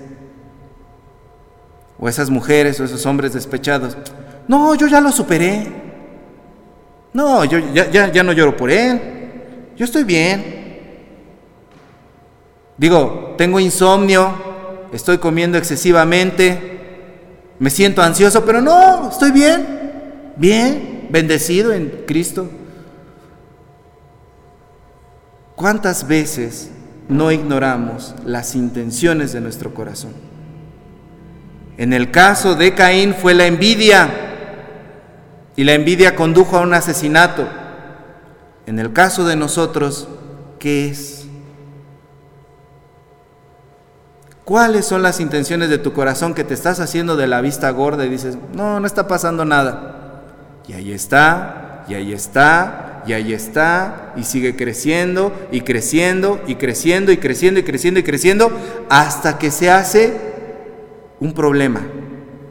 O 1.99 2.09
esas 2.09 2.29
mujeres 2.29 2.81
o 2.81 2.85
esos 2.85 3.07
hombres 3.07 3.33
despechados. 3.33 3.97
No, 4.49 4.75
yo 4.75 4.89
ya 4.89 5.01
lo 5.01 5.11
superé. 5.11 5.85
No, 7.13 7.45
yo 7.45 7.59
ya, 7.73 7.89
ya, 7.91 8.13
ya 8.13 8.23
no 8.23 8.33
lloro 8.33 8.57
por 8.57 8.71
él. 8.71 9.71
Yo 9.77 9.85
estoy 9.85 10.05
bien. 10.05 10.64
Digo, 12.77 13.35
tengo 13.39 13.61
insomnio, 13.61 14.33
estoy 14.93 15.19
comiendo 15.19 15.59
excesivamente, 15.59 16.75
me 17.59 17.71
siento 17.71 18.03
ansioso, 18.03 18.45
pero 18.45 18.61
no, 18.61 19.11
estoy 19.11 19.31
bien, 19.31 20.33
bien, 20.37 21.09
bendecido 21.11 21.73
en 21.73 22.05
Cristo. 22.07 22.49
¿Cuántas 25.55 26.09
veces 26.09 26.71
no 27.09 27.31
ignoramos 27.31 28.15
las 28.25 28.57
intenciones 28.57 29.33
de 29.33 29.41
nuestro 29.41 29.73
corazón? 29.73 30.13
En 31.77 31.93
el 31.93 32.11
caso 32.11 32.55
de 32.55 32.75
Caín 32.75 33.15
fue 33.15 33.35
la 33.35 33.47
envidia 33.47 34.09
y 35.57 35.65
la 35.65 35.75
envidia 35.75 36.17
condujo 36.17 36.57
a 36.57 36.63
un 36.63 36.75
asesinato. 36.75 37.49
En 38.67 38.79
el 38.79 38.93
caso 38.93 39.25
de 39.25 39.37
nosotros, 39.37 40.09
¿qué 40.59 40.89
es? 40.89 41.24
¿Cuáles 44.45 44.85
son 44.85 45.03
las 45.03 45.21
intenciones 45.21 45.71
de 45.71 45.79
tu 45.79 45.95
corazón 45.95 46.35
que 46.35 46.45
te 46.45 46.53
estás 46.53 46.79
haciendo 46.79 47.17
de 47.17 47.27
la 47.27 47.41
vista 47.41 47.71
gorda 47.71 48.05
y 48.05 48.11
dices, 48.11 48.37
no, 48.55 48.79
no 48.79 48.87
está 48.87 49.09
pasando 49.09 49.47
nada? 49.47 50.23
Y 50.69 50.75
ahí 50.75 50.93
está, 50.93 51.85
y 51.89 51.95
ahí 51.95 52.13
está, 52.13 53.03
y 53.07 53.15
ahí 53.15 53.33
está, 53.33 54.13
y 54.17 54.25
sigue 54.25 54.55
creciendo, 54.55 55.33
y 55.51 55.63
creciendo, 55.63 56.43
y 56.47 56.57
creciendo, 56.57 57.11
y 57.11 57.17
creciendo, 57.17 57.61
y 57.61 57.63
creciendo, 57.63 58.01
y 58.01 58.03
creciendo, 58.03 58.53
hasta 58.91 59.39
que 59.39 59.51
se 59.51 59.71
hace 59.71 60.15
un 61.21 61.33
problema, 61.33 61.81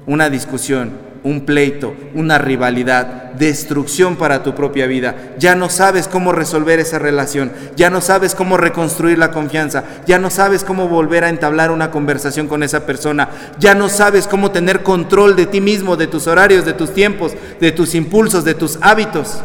una 0.07 0.31
discusión, 0.31 1.02
un 1.23 1.45
pleito, 1.45 1.95
una 2.13 2.37
rivalidad, 2.37 3.31
destrucción 3.33 4.15
para 4.15 4.43
tu 4.43 4.53
propia 4.55 4.87
vida. 4.87 5.33
Ya 5.39 5.55
no 5.55 5.69
sabes 5.69 6.07
cómo 6.07 6.31
resolver 6.31 6.79
esa 6.79 6.99
relación, 6.99 7.51
ya 7.75 7.89
no 7.89 8.01
sabes 8.01 8.35
cómo 8.35 8.57
reconstruir 8.57 9.17
la 9.17 9.31
confianza, 9.31 9.83
ya 10.05 10.19
no 10.19 10.29
sabes 10.29 10.63
cómo 10.63 10.87
volver 10.87 11.23
a 11.23 11.29
entablar 11.29 11.71
una 11.71 11.91
conversación 11.91 12.47
con 12.47 12.63
esa 12.63 12.85
persona, 12.85 13.29
ya 13.57 13.73
no 13.73 13.89
sabes 13.89 14.27
cómo 14.27 14.51
tener 14.51 14.83
control 14.83 15.35
de 15.35 15.45
ti 15.45 15.61
mismo, 15.61 15.95
de 15.95 16.07
tus 16.07 16.27
horarios, 16.27 16.65
de 16.65 16.73
tus 16.73 16.93
tiempos, 16.93 17.33
de 17.59 17.71
tus 17.71 17.95
impulsos, 17.95 18.43
de 18.43 18.53
tus 18.53 18.77
hábitos. 18.81 19.41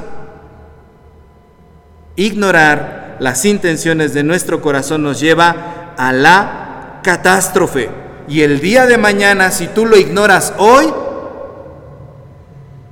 Ignorar 2.16 3.16
las 3.20 3.44
intenciones 3.44 4.14
de 4.14 4.24
nuestro 4.24 4.60
corazón 4.60 5.02
nos 5.02 5.20
lleva 5.20 5.94
a 5.96 6.12
la 6.12 7.00
catástrofe. 7.02 7.90
Y 8.28 8.42
el 8.42 8.60
día 8.60 8.86
de 8.86 8.98
mañana, 8.98 9.50
si 9.50 9.68
tú 9.68 9.86
lo 9.86 9.96
ignoras 9.96 10.52
hoy, 10.58 10.92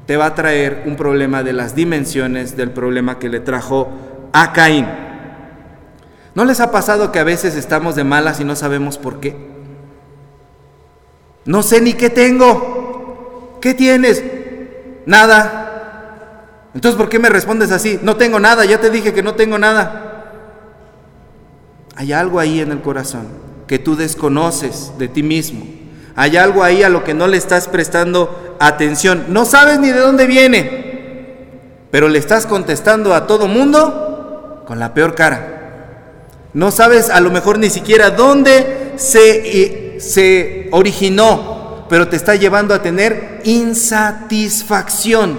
te 0.06 0.16
va 0.16 0.26
a 0.26 0.34
traer 0.34 0.84
un 0.86 0.96
problema 0.96 1.42
de 1.42 1.52
las 1.52 1.74
dimensiones 1.74 2.56
del 2.56 2.70
problema 2.70 3.18
que 3.18 3.28
le 3.28 3.40
trajo 3.40 3.90
a 4.32 4.52
Caín. 4.52 4.86
¿No 6.34 6.44
les 6.44 6.60
ha 6.60 6.70
pasado 6.70 7.12
que 7.12 7.18
a 7.18 7.24
veces 7.24 7.56
estamos 7.56 7.96
de 7.96 8.04
malas 8.04 8.40
y 8.40 8.44
no 8.44 8.54
sabemos 8.54 8.98
por 8.98 9.20
qué? 9.20 9.36
No 11.44 11.62
sé 11.62 11.80
ni 11.80 11.94
qué 11.94 12.10
tengo. 12.10 13.58
¿Qué 13.60 13.74
tienes? 13.74 14.22
Nada. 15.06 16.70
Entonces, 16.74 16.96
¿por 16.96 17.08
qué 17.08 17.18
me 17.18 17.30
respondes 17.30 17.72
así? 17.72 17.98
No 18.02 18.16
tengo 18.16 18.38
nada, 18.38 18.64
ya 18.64 18.80
te 18.80 18.90
dije 18.90 19.14
que 19.14 19.22
no 19.22 19.34
tengo 19.34 19.58
nada. 19.58 20.24
Hay 21.96 22.12
algo 22.12 22.38
ahí 22.38 22.60
en 22.60 22.70
el 22.70 22.82
corazón 22.82 23.28
que 23.66 23.78
tú 23.78 23.96
desconoces 23.96 24.92
de 24.98 25.08
ti 25.08 25.22
mismo. 25.22 25.64
Hay 26.16 26.38
algo 26.38 26.64
ahí 26.64 26.82
a 26.82 26.88
lo 26.88 27.04
que 27.04 27.12
no 27.12 27.26
le 27.26 27.36
estás 27.36 27.68
prestando 27.68 28.56
atención. 28.58 29.26
No 29.28 29.44
sabes 29.44 29.78
ni 29.78 29.92
de 29.92 30.00
dónde 30.00 30.26
viene, 30.26 31.88
pero 31.90 32.08
le 32.08 32.18
estás 32.18 32.46
contestando 32.46 33.14
a 33.14 33.26
todo 33.26 33.46
mundo 33.46 34.64
con 34.66 34.78
la 34.78 34.94
peor 34.94 35.14
cara. 35.14 35.52
No 36.54 36.70
sabes 36.70 37.10
a 37.10 37.20
lo 37.20 37.30
mejor 37.30 37.58
ni 37.58 37.68
siquiera 37.68 38.10
dónde 38.10 38.94
se, 38.96 40.00
se 40.00 40.68
originó, 40.72 41.84
pero 41.90 42.08
te 42.08 42.16
está 42.16 42.34
llevando 42.34 42.72
a 42.72 42.80
tener 42.80 43.42
insatisfacción. 43.44 45.38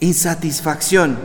Insatisfacción. 0.00 1.16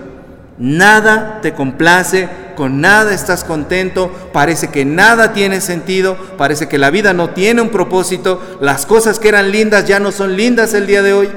Nada 0.59 1.39
te 1.41 1.55
complace, 1.55 2.29
con 2.59 2.81
nada 2.81 3.13
estás 3.13 3.45
contento, 3.45 4.11
parece 4.33 4.67
que 4.67 4.83
nada 4.83 5.31
tiene 5.31 5.61
sentido, 5.61 6.17
parece 6.37 6.67
que 6.67 6.77
la 6.77 6.89
vida 6.89 7.13
no 7.13 7.29
tiene 7.29 7.61
un 7.61 7.69
propósito, 7.69 8.41
las 8.59 8.85
cosas 8.85 9.17
que 9.17 9.29
eran 9.29 9.49
lindas 9.49 9.87
ya 9.87 10.01
no 10.01 10.11
son 10.11 10.35
lindas 10.35 10.73
el 10.73 10.85
día 10.85 11.01
de 11.01 11.13
hoy. 11.13 11.29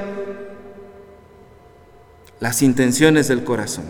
Las 2.41 2.61
intenciones 2.61 3.29
del 3.29 3.45
corazón. 3.45 3.85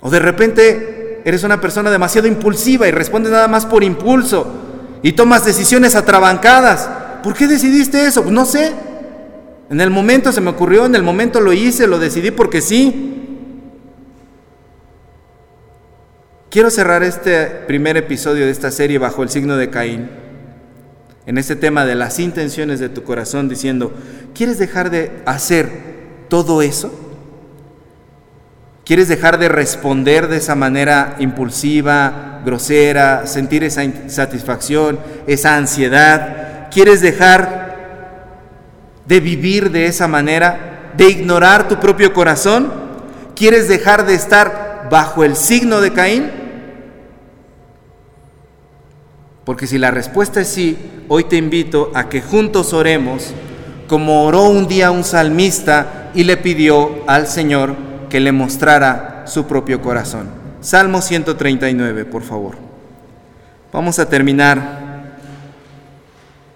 O 0.00 0.08
de 0.08 0.18
repente 0.18 1.20
eres 1.26 1.44
una 1.44 1.60
persona 1.60 1.90
demasiado 1.90 2.26
impulsiva 2.26 2.88
y 2.88 2.90
respondes 2.90 3.30
nada 3.30 3.48
más 3.48 3.66
por 3.66 3.84
impulso 3.84 4.46
y 5.02 5.12
tomas 5.12 5.44
decisiones 5.44 5.94
atrabancadas. 5.94 6.88
¿Por 7.22 7.34
qué 7.34 7.46
decidiste 7.48 8.06
eso? 8.06 8.24
no 8.24 8.46
sé. 8.46 8.72
En 9.68 9.82
el 9.82 9.90
momento 9.90 10.32
se 10.32 10.40
me 10.40 10.48
ocurrió, 10.48 10.86
en 10.86 10.94
el 10.94 11.02
momento 11.02 11.38
lo 11.38 11.52
hice, 11.52 11.86
lo 11.86 11.98
decidí 11.98 12.30
porque 12.30 12.62
sí. 12.62 13.17
Quiero 16.50 16.70
cerrar 16.70 17.02
este 17.02 17.44
primer 17.66 17.98
episodio 17.98 18.46
de 18.46 18.50
esta 18.50 18.70
serie 18.70 18.96
bajo 18.96 19.22
el 19.22 19.28
signo 19.28 19.58
de 19.58 19.68
Caín, 19.68 20.08
en 21.26 21.36
este 21.36 21.56
tema 21.56 21.84
de 21.84 21.94
las 21.94 22.18
intenciones 22.18 22.80
de 22.80 22.88
tu 22.88 23.04
corazón, 23.04 23.50
diciendo, 23.50 23.92
¿quieres 24.34 24.56
dejar 24.56 24.88
de 24.88 25.12
hacer 25.26 25.68
todo 26.30 26.62
eso? 26.62 26.90
¿Quieres 28.86 29.08
dejar 29.08 29.38
de 29.38 29.50
responder 29.50 30.28
de 30.28 30.38
esa 30.38 30.54
manera 30.54 31.16
impulsiva, 31.18 32.40
grosera, 32.46 33.26
sentir 33.26 33.62
esa 33.62 33.84
insatisfacción, 33.84 34.98
esa 35.26 35.54
ansiedad? 35.54 36.70
¿Quieres 36.70 37.02
dejar 37.02 37.76
de 39.04 39.20
vivir 39.20 39.70
de 39.70 39.84
esa 39.84 40.08
manera, 40.08 40.92
de 40.96 41.10
ignorar 41.10 41.68
tu 41.68 41.78
propio 41.78 42.14
corazón? 42.14 42.72
¿Quieres 43.36 43.68
dejar 43.68 44.06
de 44.06 44.14
estar 44.14 44.67
bajo 44.90 45.24
el 45.24 45.36
signo 45.36 45.80
de 45.80 45.92
Caín? 45.92 46.30
Porque 49.44 49.66
si 49.66 49.78
la 49.78 49.90
respuesta 49.90 50.40
es 50.40 50.48
sí, 50.48 50.76
hoy 51.08 51.24
te 51.24 51.36
invito 51.36 51.90
a 51.94 52.08
que 52.08 52.20
juntos 52.20 52.72
oremos 52.72 53.32
como 53.88 54.24
oró 54.24 54.44
un 54.44 54.68
día 54.68 54.90
un 54.90 55.04
salmista 55.04 56.10
y 56.14 56.24
le 56.24 56.36
pidió 56.36 57.02
al 57.06 57.26
Señor 57.26 57.74
que 58.10 58.20
le 58.20 58.32
mostrara 58.32 59.24
su 59.26 59.46
propio 59.46 59.80
corazón. 59.80 60.28
Salmo 60.60 61.00
139, 61.00 62.04
por 62.04 62.22
favor. 62.22 62.56
Vamos 63.72 63.98
a 63.98 64.08
terminar 64.08 65.16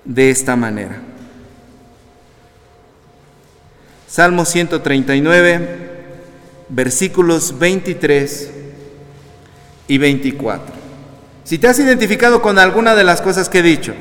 de 0.04 0.30
esta 0.30 0.56
manera. 0.56 0.98
Salmo 4.06 4.44
139, 4.44 5.81
versículos 6.74 7.58
23 7.58 8.50
y 9.88 9.98
24. 9.98 10.74
Si 11.44 11.58
te 11.58 11.68
has 11.68 11.78
identificado 11.78 12.40
con 12.40 12.58
alguna 12.58 12.94
de 12.94 13.04
las 13.04 13.20
cosas 13.20 13.48
que 13.48 13.58
he 13.58 13.62
dicho, 13.62 13.94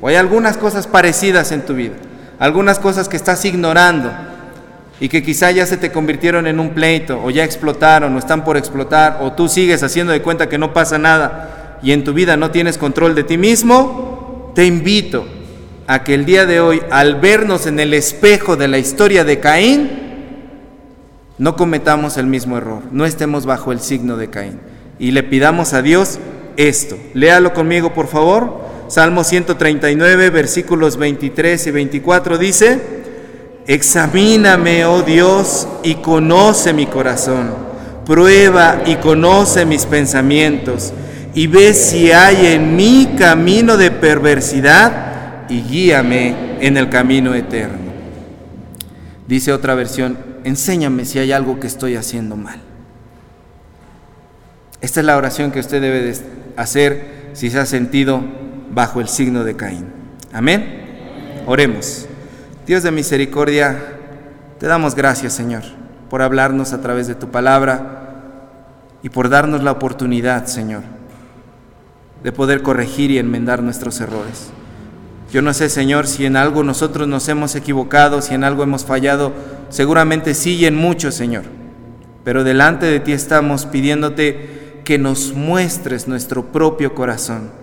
o 0.00 0.08
hay 0.08 0.16
algunas 0.16 0.56
cosas 0.56 0.86
parecidas 0.86 1.50
en 1.52 1.62
tu 1.62 1.74
vida, 1.74 1.94
algunas 2.38 2.78
cosas 2.78 3.08
que 3.08 3.16
estás 3.16 3.44
ignorando 3.44 4.10
y 4.98 5.08
que 5.08 5.22
quizá 5.22 5.50
ya 5.50 5.64
se 5.64 5.78
te 5.78 5.92
convirtieron 5.92 6.46
en 6.46 6.60
un 6.60 6.70
pleito, 6.70 7.22
o 7.22 7.30
ya 7.30 7.44
explotaron, 7.44 8.14
o 8.14 8.18
están 8.18 8.44
por 8.44 8.58
explotar, 8.58 9.18
o 9.22 9.32
tú 9.32 9.48
sigues 9.48 9.82
haciendo 9.82 10.12
de 10.12 10.20
cuenta 10.20 10.48
que 10.48 10.58
no 10.58 10.74
pasa 10.74 10.98
nada 10.98 11.78
y 11.82 11.92
en 11.92 12.04
tu 12.04 12.12
vida 12.12 12.36
no 12.36 12.50
tienes 12.50 12.76
control 12.76 13.14
de 13.14 13.24
ti 13.24 13.38
mismo, 13.38 14.52
te 14.54 14.66
invito 14.66 15.26
a 15.86 16.04
que 16.04 16.12
el 16.12 16.26
día 16.26 16.44
de 16.44 16.60
hoy, 16.60 16.82
al 16.90 17.14
vernos 17.14 17.66
en 17.66 17.80
el 17.80 17.94
espejo 17.94 18.56
de 18.56 18.68
la 18.68 18.76
historia 18.76 19.24
de 19.24 19.40
Caín, 19.40 20.09
no 21.40 21.56
cometamos 21.56 22.18
el 22.18 22.26
mismo 22.26 22.58
error, 22.58 22.82
no 22.92 23.06
estemos 23.06 23.46
bajo 23.46 23.72
el 23.72 23.80
signo 23.80 24.18
de 24.18 24.28
Caín. 24.28 24.60
Y 24.98 25.12
le 25.12 25.22
pidamos 25.22 25.72
a 25.72 25.80
Dios 25.80 26.18
esto. 26.58 26.98
Léalo 27.14 27.54
conmigo, 27.54 27.94
por 27.94 28.08
favor. 28.08 28.60
Salmo 28.88 29.24
139, 29.24 30.28
versículos 30.28 30.98
23 30.98 31.66
y 31.66 31.70
24 31.70 32.36
dice, 32.36 32.78
Examíname, 33.66 34.84
oh 34.84 35.00
Dios, 35.00 35.66
y 35.82 35.94
conoce 35.94 36.74
mi 36.74 36.84
corazón. 36.84 37.54
Prueba 38.04 38.82
y 38.84 38.96
conoce 38.96 39.64
mis 39.64 39.86
pensamientos, 39.86 40.92
y 41.34 41.46
ve 41.46 41.72
si 41.72 42.12
hay 42.12 42.48
en 42.48 42.76
mí 42.76 43.14
camino 43.16 43.78
de 43.78 43.90
perversidad 43.90 45.48
y 45.48 45.62
guíame 45.62 46.58
en 46.60 46.76
el 46.76 46.90
camino 46.90 47.34
eterno. 47.34 47.90
Dice 49.26 49.52
otra 49.54 49.74
versión, 49.74 50.29
enséñame 50.44 51.04
si 51.04 51.18
hay 51.18 51.32
algo 51.32 51.60
que 51.60 51.66
estoy 51.66 51.96
haciendo 51.96 52.36
mal. 52.36 52.60
Esta 54.80 55.00
es 55.00 55.06
la 55.06 55.16
oración 55.16 55.50
que 55.50 55.60
usted 55.60 55.80
debe 55.80 56.14
hacer 56.56 57.30
si 57.34 57.50
se 57.50 57.58
ha 57.58 57.66
sentido 57.66 58.22
bajo 58.72 59.00
el 59.00 59.08
signo 59.08 59.44
de 59.44 59.56
Caín. 59.56 59.86
Amén. 60.32 61.42
Oremos. 61.46 62.06
Dios 62.66 62.82
de 62.82 62.90
misericordia, 62.90 63.78
te 64.58 64.66
damos 64.66 64.94
gracias, 64.94 65.32
Señor, 65.32 65.62
por 66.08 66.22
hablarnos 66.22 66.72
a 66.72 66.80
través 66.80 67.06
de 67.06 67.14
tu 67.14 67.28
palabra 67.28 68.00
y 69.02 69.08
por 69.08 69.28
darnos 69.28 69.62
la 69.62 69.72
oportunidad, 69.72 70.46
Señor, 70.46 70.82
de 72.22 72.32
poder 72.32 72.62
corregir 72.62 73.10
y 73.10 73.18
enmendar 73.18 73.62
nuestros 73.62 74.00
errores. 74.00 74.52
Yo 75.32 75.42
no 75.42 75.54
sé, 75.54 75.68
Señor, 75.68 76.06
si 76.06 76.26
en 76.26 76.36
algo 76.36 76.64
nosotros 76.64 77.06
nos 77.06 77.28
hemos 77.28 77.54
equivocado, 77.54 78.20
si 78.20 78.34
en 78.34 78.44
algo 78.44 78.62
hemos 78.62 78.84
fallado, 78.84 79.32
seguramente 79.68 80.34
sí 80.34 80.56
y 80.56 80.66
en 80.66 80.74
mucho, 80.74 81.12
Señor. 81.12 81.44
Pero 82.24 82.44
delante 82.44 82.86
de 82.86 83.00
ti 83.00 83.12
estamos 83.12 83.66
pidiéndote 83.66 84.80
que 84.84 84.98
nos 84.98 85.32
muestres 85.34 86.08
nuestro 86.08 86.46
propio 86.46 86.94
corazón 86.94 87.60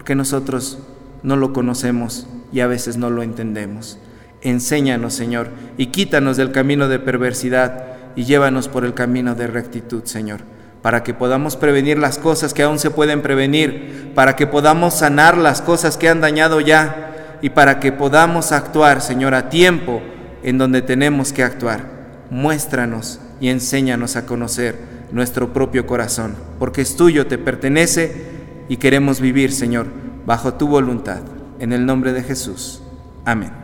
porque 0.00 0.14
nosotros 0.14 0.78
no 1.22 1.36
lo 1.36 1.52
conocemos 1.52 2.26
y 2.52 2.60
a 2.60 2.66
veces 2.66 2.96
no 2.96 3.10
lo 3.10 3.22
entendemos. 3.22 3.98
Enséñanos, 4.40 5.12
Señor, 5.12 5.50
y 5.76 5.88
quítanos 5.88 6.38
del 6.38 6.52
camino 6.52 6.88
de 6.88 6.98
perversidad 6.98 7.84
y 8.16 8.24
llévanos 8.24 8.68
por 8.68 8.86
el 8.86 8.94
camino 8.94 9.34
de 9.34 9.46
rectitud, 9.46 10.04
Señor, 10.04 10.40
para 10.80 11.02
que 11.02 11.12
podamos 11.12 11.56
prevenir 11.56 11.98
las 11.98 12.16
cosas 12.16 12.54
que 12.54 12.62
aún 12.62 12.78
se 12.78 12.90
pueden 12.90 13.20
prevenir, 13.20 14.12
para 14.14 14.36
que 14.36 14.46
podamos 14.46 14.94
sanar 14.94 15.36
las 15.36 15.60
cosas 15.60 15.98
que 15.98 16.08
han 16.08 16.22
dañado 16.22 16.60
ya 16.60 17.09
y 17.42 17.50
para 17.50 17.80
que 17.80 17.92
podamos 17.92 18.52
actuar, 18.52 19.00
Señor, 19.00 19.34
a 19.34 19.48
tiempo 19.48 20.00
en 20.42 20.58
donde 20.58 20.82
tenemos 20.82 21.32
que 21.32 21.42
actuar. 21.42 22.00
Muéstranos 22.30 23.20
y 23.40 23.48
enséñanos 23.48 24.16
a 24.16 24.26
conocer 24.26 24.76
nuestro 25.12 25.52
propio 25.52 25.86
corazón, 25.86 26.36
porque 26.58 26.82
es 26.82 26.96
tuyo, 26.96 27.26
te 27.26 27.38
pertenece 27.38 28.26
y 28.68 28.76
queremos 28.76 29.20
vivir, 29.20 29.52
Señor, 29.52 29.86
bajo 30.26 30.54
tu 30.54 30.68
voluntad. 30.68 31.22
En 31.58 31.72
el 31.72 31.84
nombre 31.84 32.12
de 32.12 32.22
Jesús. 32.22 32.82
Amén. 33.24 33.59